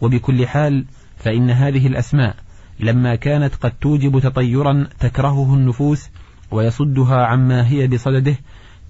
وبكل 0.00 0.46
حال 0.46 0.84
فإن 1.16 1.50
هذه 1.50 1.86
الأسماء 1.86 2.36
لما 2.80 3.14
كانت 3.14 3.54
قد 3.54 3.72
توجب 3.80 4.18
تطيرا 4.18 4.86
تكرهه 5.00 5.54
النفوس 5.54 6.10
ويصدها 6.50 7.26
عما 7.26 7.68
هي 7.68 7.86
بصدده 7.86 8.36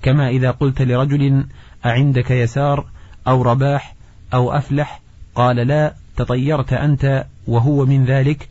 كما 0.02 0.28
إذا 0.28 0.50
قلت 0.50 0.82
لرجل 0.82 1.46
أعندك 1.86 2.30
يسار 2.30 2.86
أو 3.28 3.42
رباح 3.42 3.94
أو 4.34 4.52
أفلح؟ 4.52 5.00
قال 5.34 5.56
لا 5.56 5.94
تطيرت 6.16 6.72
أنت 6.72 7.26
وهو 7.46 7.86
من 7.86 8.04
ذلك 8.04 8.48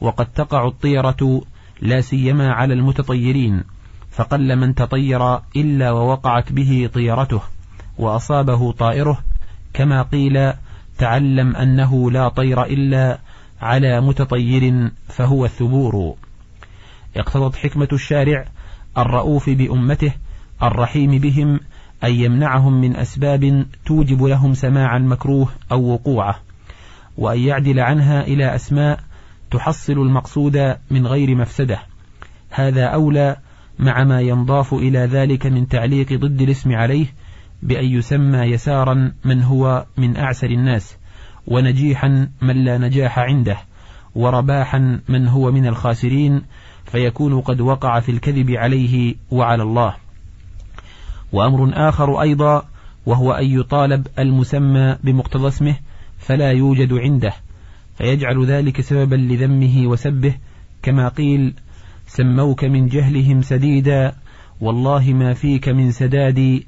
وقد 0.00 0.26
تقع 0.26 0.66
الطيرة 0.66 1.42
لا 1.80 2.00
سيما 2.00 2.52
على 2.52 2.74
المتطيرين 2.74 3.64
فقل 4.10 4.56
من 4.56 4.74
تطير 4.74 5.36
إلا 5.36 5.90
ووقعت 5.90 6.52
به 6.52 6.90
طيرته 6.94 7.40
وأصابه 7.98 8.72
طائره 8.72 9.18
كما 9.72 10.02
قيل 10.02 10.52
تعلم 10.98 11.56
أنه 11.56 12.10
لا 12.10 12.28
طير 12.28 12.64
إلا 12.64 13.18
على 13.60 14.00
متطير 14.00 14.90
فهو 15.08 15.44
الثبور. 15.44 16.14
اقتضت 17.16 17.56
حكمة 17.56 17.88
الشارع 17.92 18.44
الرؤوف 18.98 19.50
بأمته 19.50 20.12
الرحيم 20.62 21.18
بهم 21.18 21.60
أن 22.04 22.14
يمنعهم 22.14 22.80
من 22.80 22.96
أسباب 22.96 23.66
توجب 23.86 24.22
لهم 24.24 24.54
سماع 24.54 24.96
المكروه 24.96 25.48
أو 25.72 25.82
وقوعه 25.92 26.40
وأن 27.16 27.38
يعدل 27.38 27.80
عنها 27.80 28.22
إلى 28.22 28.54
أسماء 28.54 29.00
تحصل 29.50 29.92
المقصود 29.92 30.76
من 30.90 31.06
غير 31.06 31.34
مفسدة. 31.34 31.78
هذا 32.50 32.84
أولى 32.84 33.36
مع 33.78 34.04
ما 34.04 34.20
ينضاف 34.20 34.74
إلى 34.74 34.98
ذلك 34.98 35.46
من 35.46 35.68
تعليق 35.68 36.12
ضد 36.12 36.42
الاسم 36.42 36.72
عليه 36.72 37.06
بأن 37.64 37.84
يسمى 37.84 38.38
يسارا 38.38 39.12
من 39.24 39.42
هو 39.42 39.86
من 39.96 40.16
أعسر 40.16 40.50
الناس 40.50 40.96
ونجيحا 41.46 42.28
من 42.42 42.64
لا 42.64 42.78
نجاح 42.78 43.18
عنده 43.18 43.56
ورباحا 44.14 45.00
من 45.08 45.28
هو 45.28 45.52
من 45.52 45.66
الخاسرين 45.66 46.42
فيكون 46.84 47.40
قد 47.40 47.60
وقع 47.60 48.00
في 48.00 48.12
الكذب 48.12 48.50
عليه 48.50 49.14
وعلى 49.30 49.62
الله. 49.62 49.94
وأمر 51.32 51.88
آخر 51.88 52.20
أيضا 52.20 52.62
وهو 53.06 53.32
أن 53.32 53.46
يطالب 53.46 54.06
المسمى 54.18 54.96
بمقتضى 55.04 55.48
اسمه 55.48 55.76
فلا 56.18 56.52
يوجد 56.52 56.92
عنده 56.92 57.32
فيجعل 57.98 58.46
ذلك 58.46 58.80
سببا 58.80 59.14
لذمه 59.14 59.86
وسبه 59.86 60.34
كما 60.82 61.08
قيل 61.08 61.54
سموك 62.06 62.64
من 62.64 62.88
جهلهم 62.88 63.42
سديدا 63.42 64.12
والله 64.60 65.12
ما 65.12 65.34
فيك 65.34 65.68
من 65.68 65.90
سداد 65.92 66.62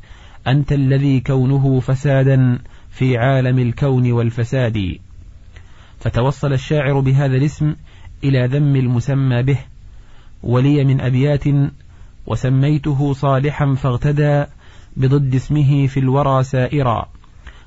أنت 0.47 0.73
الذي 0.73 1.21
كونه 1.21 1.81
فسادا 1.81 2.59
في 2.91 3.17
عالم 3.17 3.59
الكون 3.59 4.13
والفساد. 4.13 4.99
فتوصل 6.01 6.53
الشاعر 6.53 7.01
بهذا 7.01 7.37
الاسم 7.37 7.75
إلى 8.25 8.47
ذم 8.47 8.77
المسمى 8.77 9.43
به 9.43 9.59
ولي 10.43 10.85
من 10.85 11.01
أبيات 11.01 11.45
وسميته 12.27 13.13
صالحا 13.13 13.75
فاغتدى 13.75 14.45
بضد 14.97 15.35
اسمه 15.35 15.87
في 15.87 16.01
الورى 16.01 16.43
سائرا 16.43 17.09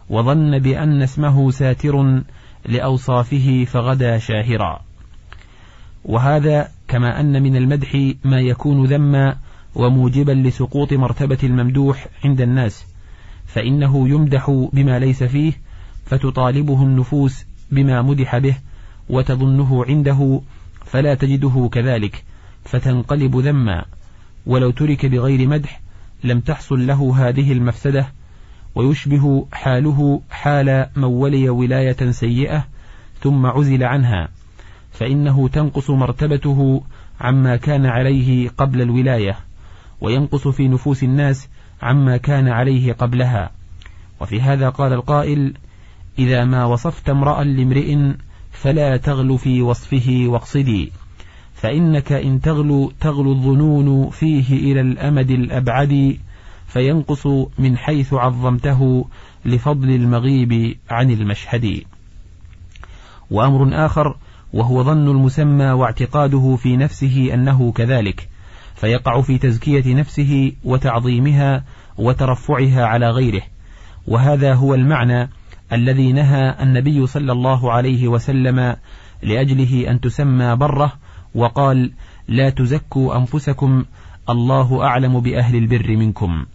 وظن 0.10 0.60
بأن 0.60 1.02
اسمه 1.02 1.52
ساتر 1.52 2.22
لأوصافه 2.66 3.66
فغدا 3.68 4.18
شاهرا. 4.18 4.82
وهذا 6.06 6.68
كما 6.88 7.20
أن 7.20 7.44
من 7.44 7.56
المدح 7.56 8.14
ما 8.24 8.40
يكون 8.40 8.86
ذما 8.86 9.38
وموجبا 9.76 10.32
لسقوط 10.32 10.94
مرتبة 10.94 11.38
الممدوح 11.44 12.08
عند 12.26 12.42
الناس 12.42 12.86
فإنه 13.46 14.10
يمدح 14.10 14.68
بما 14.74 15.00
ليس 15.00 15.24
فيه 15.24 15.54
فتطالبه 16.06 16.84
النفوس 16.84 17.46
بما 17.72 18.02
مدح 18.02 18.38
به 18.38 18.56
وتظنه 19.10 19.86
عنده 19.86 20.42
فلا 20.86 21.16
تجده 21.16 21.70
كذلك 21.72 22.24
فتنقلب 22.64 23.38
ذما. 23.38 23.86
ولو 24.46 24.72
ترك 24.72 25.06
بغير 25.06 25.48
مدح 25.48 25.82
لم 26.24 26.40
تحصل 26.40 26.88
له 26.88 27.30
هذه 27.30 27.52
المفسدة 27.52 28.08
ويشبه 28.76 29.48
حاله 29.52 30.22
حال 30.32 30.86
من 30.96 31.04
ولي 31.04 31.50
ولاية 31.50 32.12
سيئة 32.12 32.68
ثم 33.22 33.46
عزل 33.46 33.84
عنها 33.84 34.30
فإنه 34.92 35.48
تنقص 35.48 35.90
مرتبته 35.90 36.84
عما 37.22 37.56
كان 37.56 37.86
عليه 37.86 38.50
قبل 38.50 38.82
الولاية. 38.82 39.49
وينقص 40.02 40.48
في 40.48 40.68
نفوس 40.68 41.04
الناس 41.04 41.50
عما 41.82 42.18
كان 42.18 42.48
عليه 42.48 42.94
قبلها. 42.94 43.52
وفي 44.22 44.42
هذا 44.42 44.70
قال 44.70 44.94
القائل 44.94 45.54
إذا 46.20 46.46
ما 46.46 46.66
وصفت 46.66 47.10
امرأ 47.10 47.44
لامرئ 47.44 48.14
فلا 48.52 48.98
تغل 48.98 49.38
في 49.38 49.62
وصفه 49.62 50.24
واقصدي 50.28 50.92
فإنك 51.54 52.12
إن 52.12 52.42
تغلو 52.42 52.92
تغلو 53.00 53.32
الظنون 53.32 54.10
فيه 54.10 54.72
إلى 54.72 54.82
الأمد 54.82 55.32
الأبعد 55.32 56.18
فينقص 56.68 57.28
من 57.60 57.78
حيث 57.78 58.14
عظمته 58.14 59.06
لفضل 59.46 59.90
المغيب 59.90 60.78
عن 60.90 61.12
المشهد. 61.12 61.84
وأمر 63.32 63.86
آخر 63.86 64.16
وهو 64.54 64.84
ظن 64.84 65.10
المسمى 65.10 65.66
واعتقاده 65.66 66.56
في 66.56 66.78
نفسه 66.78 67.34
أنه 67.34 67.72
كذلك. 67.72 68.30
فيقع 68.80 69.22
في 69.22 69.38
تزكية 69.38 69.94
نفسه 69.96 70.52
وتعظيمها 70.64 71.64
وترفعها 71.98 72.86
على 72.86 73.10
غيره. 73.10 73.42
وهذا 74.08 74.54
هو 74.54 74.76
المعنى 74.76 75.30
الذي 75.74 76.12
نهى 76.12 76.56
النبي 76.62 77.08
صلى 77.08 77.32
الله 77.32 77.72
عليه 77.72 78.08
وسلم 78.08 78.76
لأجله 79.22 79.92
أن 79.92 80.00
تسمى 80.00 80.56
برة 80.56 80.94
وقال 81.36 81.92
لا 82.28 82.50
تزكوا 82.50 83.18
أنفسكم 83.18 83.86
الله 84.30 84.84
أعلم 84.84 85.20
بأهل 85.20 85.56
البر 85.56 85.98
منكم. 85.98 86.46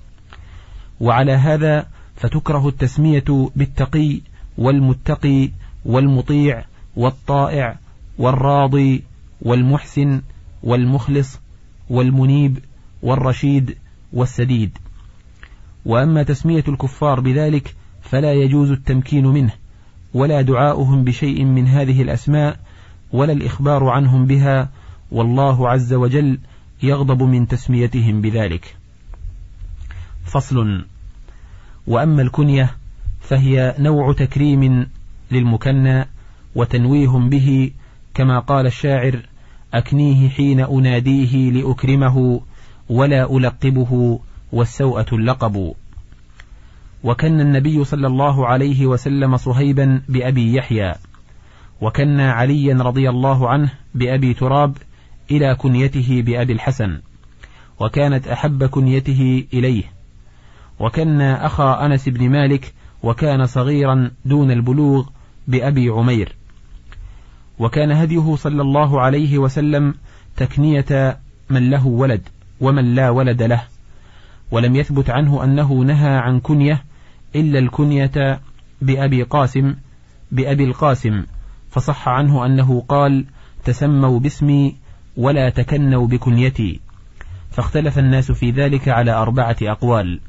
وعلى 1.01 1.33
هذا 1.33 1.87
فتكره 2.17 2.69
التسمية 2.69 3.51
بالتقي 3.57 4.21
والمتقي 4.59 5.51
والمطيع 5.85 6.65
والطائع 6.97 7.77
والراضي 8.19 9.03
والمحسن 9.43 10.23
والمخلص 10.63 11.44
والمنيب 11.91 12.59
والرشيد 13.03 13.77
والسديد. 14.13 14.79
وأما 15.85 16.23
تسمية 16.23 16.65
الكفار 16.69 17.21
بذلك 17.21 17.75
فلا 18.03 18.33
يجوز 18.33 18.71
التمكين 18.71 19.27
منه 19.27 19.53
ولا 20.15 20.43
دعاؤهم 20.43 21.05
بشيء 21.05 21.45
من 21.45 21.67
هذه 21.67 22.03
الأسماء 22.03 22.59
ولا 23.13 23.33
الإخبار 23.33 23.89
عنهم 23.89 24.27
بها 24.27 24.71
والله 25.11 25.69
عز 25.69 25.95
وجل 25.95 26.39
يغضب 26.83 27.23
من 27.23 27.49
تسميتهم 27.49 28.21
بذلك. 28.21 28.77
فصل. 30.25 30.85
وأما 31.87 32.23
الكنية 32.23 32.77
فهي 33.21 33.75
نوع 33.79 34.13
تكريم 34.13 34.87
للمكنى 35.31 36.09
وتنويه 36.55 37.09
به 37.09 37.71
كما 38.15 38.39
قال 38.39 38.67
الشاعر 38.67 39.23
أكنيه 39.75 40.29
حين 40.29 40.61
أناديه 40.61 41.51
لأكرمه 41.51 42.41
ولا 42.89 43.37
ألقبه 43.37 44.21
والسوءة 44.53 45.07
اللقب. 45.13 45.75
وكن 47.05 47.41
النبي 47.41 47.85
صلى 47.85 48.07
الله 48.07 48.47
عليه 48.47 48.87
وسلم 48.87 49.37
صهيبا 49.37 50.03
بأبي 50.09 50.55
يحيى 50.55 50.95
وكنا 51.81 52.33
عليا 52.33 52.75
رضي 52.83 53.11
الله 53.11 53.49
عنه 53.49 53.71
بأبي 53.95 54.35
تراب 54.35 54.77
إلى 55.31 55.55
كنيته 55.55 56.23
بأبي 56.27 56.53
الحسن 56.53 57.01
وكانت 57.81 58.29
أحب 58.29 58.65
كنيته 58.65 59.45
إليه. 59.53 59.83
وكنا 60.81 61.47
أخا 61.47 61.87
أنس 61.87 62.09
بن 62.09 62.31
مالك 62.31 62.75
وكان 63.03 63.47
صغيرا 63.47 64.11
دون 64.25 64.51
البلوغ 64.51 65.09
بأبي 65.49 65.89
عمير. 65.89 66.37
وكان 67.59 67.93
هديه 67.93 68.37
صلى 68.37 68.63
الله 68.63 69.01
عليه 69.01 69.39
وسلم 69.39 69.95
تكنية 70.37 71.19
من 71.51 71.71
له 71.71 71.87
ولد 71.87 72.29
ومن 72.61 72.95
لا 72.95 73.11
ولد 73.11 73.43
له 73.43 73.63
ولم 74.51 74.77
يثبت 74.77 75.11
عنه 75.11 75.45
أنه 75.45 75.73
نهى 75.73 76.17
عن 76.17 76.41
كنية 76.41 76.85
إلا 77.37 77.59
الكنية 77.59 78.41
بأبي 78.83 79.23
قاسم 79.23 79.75
بأبي 80.33 80.65
القاسم 80.65 81.25
فصح 81.71 82.09
عنه 82.09 82.47
أنه 82.47 82.85
قال 82.89 83.25
تسموا 83.65 84.21
باسمي 84.21 84.77
ولا 85.17 85.51
تكنوا 85.51 86.07
بكنيتي 86.07 86.81
فاختلف 87.51 87.99
الناس 87.99 88.33
في 88.33 88.51
ذلك 88.51 88.89
على 88.89 89.13
أربعة 89.13 89.57
أقوال. 89.63 90.21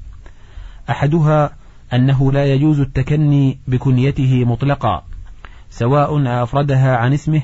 أحدها 0.90 1.56
أنه 1.94 2.32
لا 2.32 2.54
يجوز 2.54 2.80
التكني 2.80 3.60
بكنيته 3.68 4.46
مطلقا 4.46 5.04
سواء 5.78 6.44
أفردها 6.44 6.98
عن 6.98 7.14
اسمه 7.14 7.42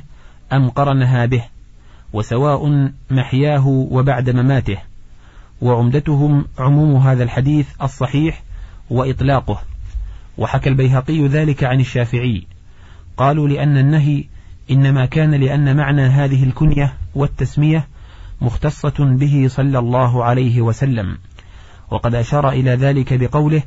أم 0.54 0.70
قرنها 0.70 1.26
به 1.26 1.44
وسواء 2.14 2.90
محياه 3.12 3.68
وبعد 3.68 4.30
مماته 4.30 4.78
وعمدتهم 5.62 6.46
عموم 6.60 6.96
هذا 6.96 7.24
الحديث 7.24 7.68
الصحيح 7.82 8.44
وإطلاقه. 8.90 9.62
وحكى 10.38 10.70
البيهقي 10.70 11.28
ذلك 11.28 11.64
عن 11.64 11.80
الشافعي 11.80 12.44
قالوا 13.18 13.48
لأن 13.48 13.78
النهي 13.78 14.24
إنما 14.72 15.06
كان 15.06 15.32
لأن 15.32 15.78
معنى 15.78 16.02
هذه 16.02 16.44
الكنية 16.44 16.94
والتسمية 17.16 17.88
مختصة 18.42 18.94
به 19.00 19.48
صلى 19.50 19.80
الله 19.80 20.24
عليه 20.24 20.62
وسلم. 20.62 21.18
وقد 21.92 22.16
أشار 22.16 22.50
إلى 22.50 22.72
ذلك 22.72 23.14
بقوله 23.14 23.64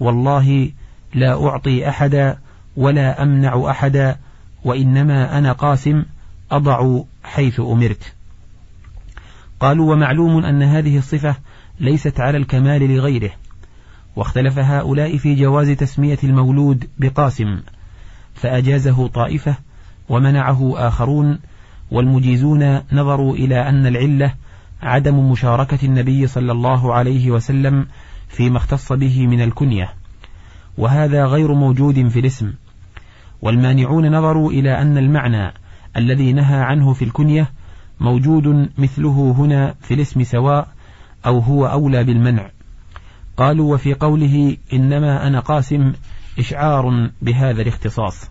والله 0.00 0.70
لا 1.14 1.46
أعطي 1.46 1.88
أحدا 1.88 2.38
ولا 2.76 3.22
أمنع 3.22 3.70
أحدا 3.70 4.16
وإنما 4.64 5.38
أنا 5.38 5.52
قاسم 5.52 6.04
أضع 6.50 7.00
حيث 7.24 7.60
أمرت. 7.60 8.14
قالوا 9.60 9.92
ومعلوم 9.92 10.44
أن 10.44 10.62
هذه 10.62 10.98
الصفة 10.98 11.36
ليست 11.80 12.20
على 12.20 12.38
الكمال 12.38 12.96
لغيره. 12.96 13.30
واختلف 14.16 14.58
هؤلاء 14.58 15.16
في 15.16 15.34
جواز 15.34 15.70
تسمية 15.70 16.18
المولود 16.24 16.88
بقاسم 16.98 17.60
فأجازه 18.34 19.08
طائفة 19.08 19.54
ومنعه 20.08 20.88
آخرون 20.88 21.38
والمجيزون 21.90 22.80
نظروا 22.92 23.36
إلى 23.36 23.68
أن 23.68 23.86
العلة 23.86 24.34
عدم 24.82 25.30
مشاركة 25.30 25.78
النبي 25.86 26.26
صلى 26.26 26.52
الله 26.52 26.94
عليه 26.94 27.30
وسلم 27.30 27.86
فيما 28.28 28.56
اختص 28.56 28.92
به 28.92 29.26
من 29.26 29.40
الكنية. 29.40 29.94
وهذا 30.78 31.24
غير 31.26 31.54
موجود 31.54 32.08
في 32.08 32.20
الاسم. 32.20 32.52
والمانعون 33.42 34.16
نظروا 34.16 34.50
إلى 34.52 34.82
أن 34.82 34.98
المعنى 34.98 35.52
الذي 35.96 36.32
نهى 36.32 36.60
عنه 36.60 36.92
في 36.92 37.04
الكنية 37.04 37.50
موجود 38.00 38.70
مثله 38.78 39.34
هنا 39.38 39.74
في 39.80 39.94
الاسم 39.94 40.24
سواء 40.24 40.68
أو 41.26 41.38
هو 41.38 41.66
أولى 41.66 42.04
بالمنع. 42.04 42.50
قالوا 43.36 43.74
وفي 43.74 43.94
قوله 43.94 44.56
إنما 44.72 45.26
أنا 45.26 45.40
قاسم 45.40 45.92
إشعار 46.38 47.10
بهذا 47.22 47.62
الاختصاص. 47.62 48.30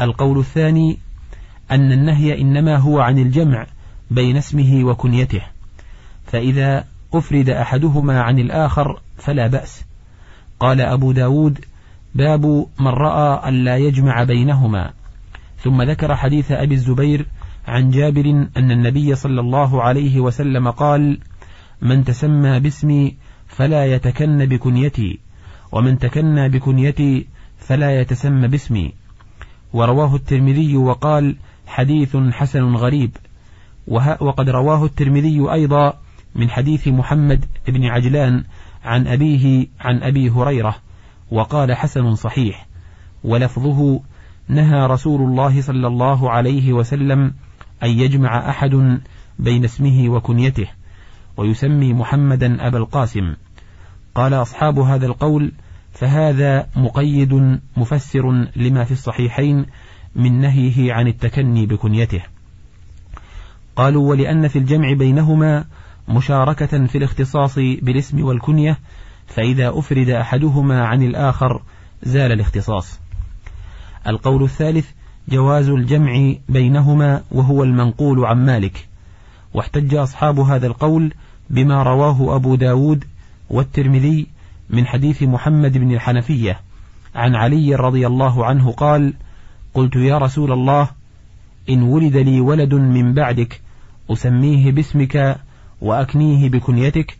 القول 0.00 0.38
الثاني 0.38 0.98
أن 1.70 1.92
النهي 1.92 2.40
إنما 2.40 2.76
هو 2.76 3.00
عن 3.00 3.18
الجمع 3.18 3.66
بين 4.10 4.36
اسمه 4.36 4.84
وكنيته 4.84 5.42
فإذا 6.26 6.84
أفرد 7.14 7.48
أحدهما 7.48 8.20
عن 8.20 8.38
الآخر 8.38 9.00
فلا 9.16 9.46
بأس. 9.46 9.84
قال 10.60 10.80
أبو 10.80 11.12
داود 11.12 11.64
باب 12.14 12.66
من 12.80 12.86
رأى 12.86 13.48
أن 13.48 13.64
لا 13.64 13.76
يجمع 13.76 14.24
بينهما. 14.24 14.92
ثم 15.58 15.82
ذكر 15.82 16.16
حديث 16.16 16.52
أبي 16.52 16.74
الزبير 16.74 17.26
عن 17.66 17.90
جابر 17.90 18.46
أن 18.56 18.70
النبي 18.70 19.14
صلى 19.14 19.40
الله 19.40 19.82
عليه 19.82 20.20
وسلم 20.20 20.70
قال 20.70 21.18
من 21.82 22.04
تسمى 22.04 22.60
باسمي 22.60 23.16
فلا 23.48 23.86
يتكن 23.86 24.46
بكنيتي 24.46 25.18
ومن 25.72 25.98
تكنى 25.98 26.48
بكنيتي 26.48 27.26
فلا 27.58 28.00
يتسمى 28.00 28.48
باسمي. 28.48 28.92
ورواه 29.72 30.14
الترمذي 30.14 30.76
وقال 30.76 31.36
حديث 31.66 32.16
حسن 32.16 32.74
غريب. 32.74 33.10
وقد 34.20 34.50
رواه 34.50 34.84
الترمذي 34.84 35.52
أيضا 35.52 35.94
من 36.34 36.50
حديث 36.50 36.88
محمد 36.88 37.44
بن 37.68 37.84
عجلان 37.84 38.44
عن 38.84 39.06
أبيه 39.06 39.66
عن 39.80 40.02
أبي 40.02 40.30
هريرة 40.30 40.76
وقال 41.30 41.76
حسن 41.76 42.14
صحيح 42.14 42.66
ولفظه 43.24 44.00
نهى 44.48 44.86
رسول 44.86 45.20
الله 45.20 45.62
صلى 45.62 45.86
الله 45.86 46.30
عليه 46.30 46.72
وسلم 46.72 47.34
أن 47.82 47.90
يجمع 47.90 48.50
أحد 48.50 49.00
بين 49.38 49.64
اسمه 49.64 50.08
وكنيته 50.08 50.66
ويسمي 51.36 51.92
محمدا 51.92 52.66
أبا 52.66 52.78
القاسم. 52.78 53.34
قال 54.14 54.34
أصحاب 54.34 54.78
هذا 54.78 55.06
القول 55.06 55.52
فهذا 55.92 56.66
مقيد 56.76 57.60
مفسر 57.76 58.48
لما 58.56 58.84
في 58.84 58.92
الصحيحين 58.92 59.66
من 60.16 60.40
نهيه 60.40 60.92
عن 60.92 61.08
التكني 61.08 61.66
بكنيته. 61.66 62.22
قالوا 63.76 64.10
ولأن 64.10 64.48
في 64.48 64.58
الجمع 64.58 64.92
بينهما 64.92 65.64
مشاركة 66.08 66.86
في 66.86 66.98
الاختصاص 66.98 67.54
بالاسم 67.58 68.24
والكنية 68.24 68.78
فإذا 69.26 69.78
أفرد 69.78 70.08
أحدهما 70.08 70.84
عن 70.84 71.02
الآخر 71.02 71.62
زال 72.02 72.32
الاختصاص. 72.32 73.00
القول 74.06 74.42
الثالث 74.42 74.86
جواز 75.28 75.68
الجمع 75.68 76.32
بينهما 76.48 77.22
وهو 77.30 77.62
المنقول 77.62 78.24
عن 78.24 78.46
مالك. 78.46 78.88
واحتج 79.54 79.94
أصحاب 79.94 80.40
هذا 80.40 80.66
القول 80.66 81.12
بما 81.50 81.82
رواه 81.82 82.36
أبو 82.36 82.54
داود 82.54 83.04
والترمذي 83.50 84.26
من 84.70 84.86
حديث 84.86 85.22
محمد 85.22 85.78
بن 85.78 85.94
الحنفية. 85.94 86.60
عن 87.14 87.34
علي 87.34 87.74
رضي 87.74 88.06
الله 88.06 88.46
عنه 88.46 88.72
قال 88.72 89.14
قلت 89.74 89.96
يا 89.96 90.18
رسول 90.18 90.52
الله 90.52 90.88
إن 91.70 91.82
ولد 91.82 92.16
لي 92.16 92.40
ولد 92.40 92.74
من 92.74 93.14
بعدك 93.14 93.60
أسميه 94.10 94.72
باسمك 94.72 95.40
وأكنيه 95.84 96.48
بكنيتك؟ 96.48 97.18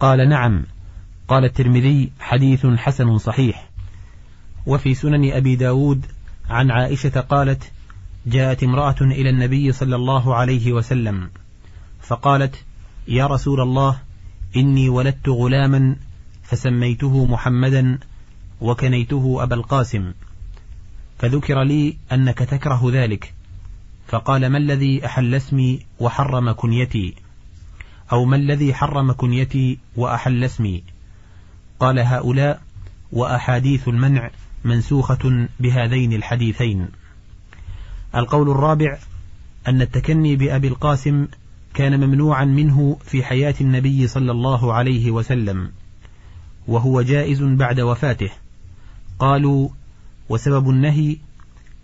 قال 0.00 0.28
نعم. 0.28 0.64
قال 1.28 1.44
الترمذي 1.44 2.10
حديث 2.20 2.66
حسن 2.66 3.18
صحيح. 3.18 3.68
وفي 4.66 4.94
سنن 4.94 5.32
أبي 5.32 5.56
داود 5.56 6.06
عن 6.50 6.70
عائشة 6.70 7.20
قالت 7.20 7.72
جاءت 8.26 8.62
امرأة 8.62 8.96
إلى 9.00 9.30
النبي 9.30 9.72
صلى 9.72 9.96
الله 9.96 10.34
عليه 10.34 10.72
وسلم 10.72 11.30
فقالت 12.00 12.64
يا 13.08 13.26
رسول 13.26 13.60
الله 13.60 13.98
إني 14.56 14.88
ولدت 14.88 15.28
غلاما 15.28 15.96
فسميته 16.42 17.26
محمدا 17.26 17.98
وكنيته 18.60 19.42
أبا 19.42 19.54
القاسم 19.54 20.12
فذكر 21.18 21.62
لي 21.62 21.96
أنك 22.12 22.38
تكره 22.38 22.90
ذلك 22.92 23.34
فقال 24.08 24.46
ما 24.46 24.58
الذي 24.58 25.06
أحل 25.06 25.34
اسمي 25.34 25.80
وحرم 26.00 26.52
كنيتي؟ 26.52 27.25
أو 28.12 28.24
ما 28.24 28.36
الذي 28.36 28.74
حرم 28.74 29.12
كنيتي 29.12 29.78
وأحل 29.96 30.44
اسمي. 30.44 30.82
قال 31.80 31.98
هؤلاء 31.98 32.62
وأحاديث 33.12 33.88
المنع 33.88 34.30
منسوخة 34.64 35.48
بهذين 35.60 36.12
الحديثين. 36.12 36.88
القول 38.14 38.50
الرابع 38.50 38.98
أن 39.68 39.82
التكني 39.82 40.36
بأبي 40.36 40.68
القاسم 40.68 41.26
كان 41.74 42.00
ممنوعا 42.00 42.44
منه 42.44 42.98
في 43.04 43.24
حياة 43.24 43.54
النبي 43.60 44.06
صلى 44.06 44.32
الله 44.32 44.72
عليه 44.72 45.10
وسلم 45.10 45.72
وهو 46.66 47.02
جائز 47.02 47.42
بعد 47.42 47.80
وفاته. 47.80 48.30
قالوا 49.18 49.68
وسبب 50.28 50.70
النهي 50.70 51.16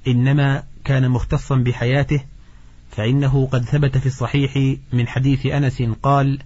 إنما 0.06 0.62
كان 0.84 1.10
مختصا 1.10 1.56
بحياته 1.56 2.24
فإنه 2.96 3.48
قد 3.52 3.64
ثبت 3.64 3.98
في 3.98 4.06
الصحيح 4.06 4.76
من 4.92 5.08
حديث 5.08 5.46
أنس 5.46 5.82
قال 6.02 6.38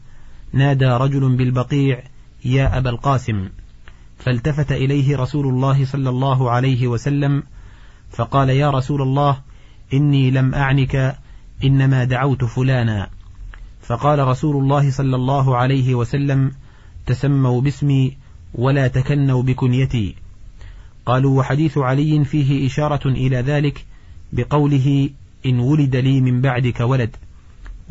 نادى 0.52 0.86
رجل 0.86 1.36
بالبقيع 1.36 2.02
يا 2.44 2.78
أبا 2.78 2.90
القاسم. 2.90 3.48
فالتفت 4.18 4.72
إليه 4.72 5.16
رسول 5.16 5.46
الله 5.46 5.84
صلى 5.84 6.10
الله 6.10 6.50
عليه 6.50 6.86
وسلم 6.86 7.42
فقال 8.10 8.50
يا 8.50 8.70
رسول 8.70 9.02
الله 9.02 9.40
إني 9.94 10.30
لم 10.30 10.54
أعنك 10.54 11.16
إنما 11.64 12.04
دعوت 12.04 12.44
فلانا. 12.44 13.10
فقال 13.82 14.18
رسول 14.18 14.56
الله 14.56 14.90
صلى 14.90 15.16
الله 15.16 15.56
عليه 15.56 15.94
وسلم 15.94 16.52
تسموا 17.06 17.60
باسمي 17.60 18.16
ولا 18.54 18.88
تكنوا 18.88 19.42
بكنيتي. 19.42 20.14
قالوا 21.06 21.38
وحديث 21.38 21.78
علي 21.78 22.24
فيه 22.24 22.66
إشارة 22.66 23.08
إلى 23.08 23.36
ذلك 23.36 23.84
بقوله 24.32 25.10
إن 25.46 25.58
ولد 25.58 25.96
لي 25.96 26.20
من 26.20 26.40
بعدك 26.40 26.80
ولد 26.80 27.16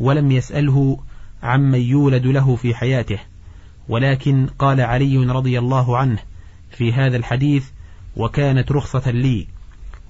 ولم 0.00 0.32
يسأله 0.32 0.98
عمن 1.42 1.80
يولد 1.80 2.26
له 2.26 2.56
في 2.56 2.74
حياته 2.74 3.18
ولكن 3.88 4.46
قال 4.58 4.80
علي 4.80 5.16
رضي 5.16 5.58
الله 5.58 5.98
عنه 5.98 6.18
في 6.70 6.92
هذا 6.92 7.16
الحديث 7.16 7.64
وكانت 8.16 8.72
رخصة 8.72 9.10
لي 9.10 9.46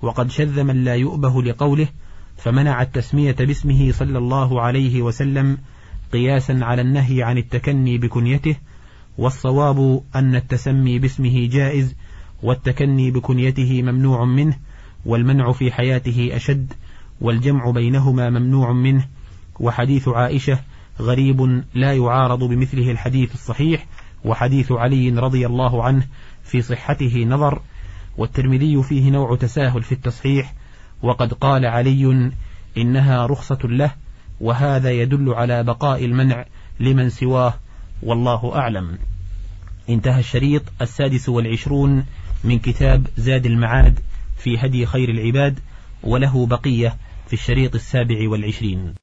وقد 0.02 0.30
شذ 0.30 0.62
من 0.62 0.84
لا 0.84 0.94
يؤبه 0.94 1.42
لقوله 1.42 1.88
فمنع 2.36 2.82
التسمية 2.82 3.32
باسمه 3.32 3.92
صلى 3.92 4.18
الله 4.18 4.60
عليه 4.60 5.02
وسلم 5.02 5.58
قياسا 6.12 6.58
على 6.62 6.82
النهي 6.82 7.22
عن 7.22 7.38
التكني 7.38 7.98
بكنيته 7.98 8.56
والصواب 9.18 10.02
أن 10.14 10.34
التسمي 10.36 10.98
باسمه 10.98 11.48
جائز 11.48 11.94
والتكني 12.42 13.10
بكنيته 13.10 13.82
ممنوع 13.82 14.24
منه 14.24 14.58
والمنع 15.06 15.52
في 15.52 15.72
حياته 15.72 16.30
أشد 16.32 16.72
والجمع 17.20 17.70
بينهما 17.70 18.30
ممنوع 18.30 18.72
منه. 18.72 19.06
وحديث 19.60 20.08
عائشة 20.08 20.58
غريب 21.00 21.62
لا 21.74 21.92
يعارض 21.92 22.44
بمثله 22.44 22.90
الحديث 22.90 23.34
الصحيح 23.34 23.86
وحديث 24.24 24.72
علي 24.72 25.08
رضي 25.08 25.46
الله 25.46 25.84
عنه 25.84 26.06
في 26.44 26.62
صحته 26.62 27.24
نظر 27.24 27.60
والترمذي 28.16 28.82
فيه 28.82 29.10
نوع 29.10 29.36
تساهل 29.36 29.82
في 29.82 29.92
التصحيح 29.92 30.54
وقد 31.02 31.32
قال 31.32 31.66
علي 31.66 32.32
إنها 32.76 33.26
رخصة 33.26 33.58
له 33.64 33.90
وهذا 34.40 34.90
يدل 34.90 35.34
على 35.34 35.62
بقاء 35.62 36.04
المنع 36.04 36.44
لمن 36.80 37.10
سواه 37.10 37.54
والله 38.02 38.56
أعلم. 38.56 38.98
انتهى 39.88 40.20
الشريط 40.20 40.62
السادس 40.82 41.28
والعشرون 41.28 42.06
من 42.44 42.58
كتاب 42.58 43.06
زاد 43.16 43.46
المعاد 43.46 43.98
في 44.38 44.58
هدي 44.58 44.86
خير 44.86 45.08
العباد 45.08 45.58
وله 46.02 46.46
بقية. 46.46 46.96
في 47.26 47.32
الشريط 47.32 47.74
السابع 47.74 48.28
والعشرين. 48.28 48.94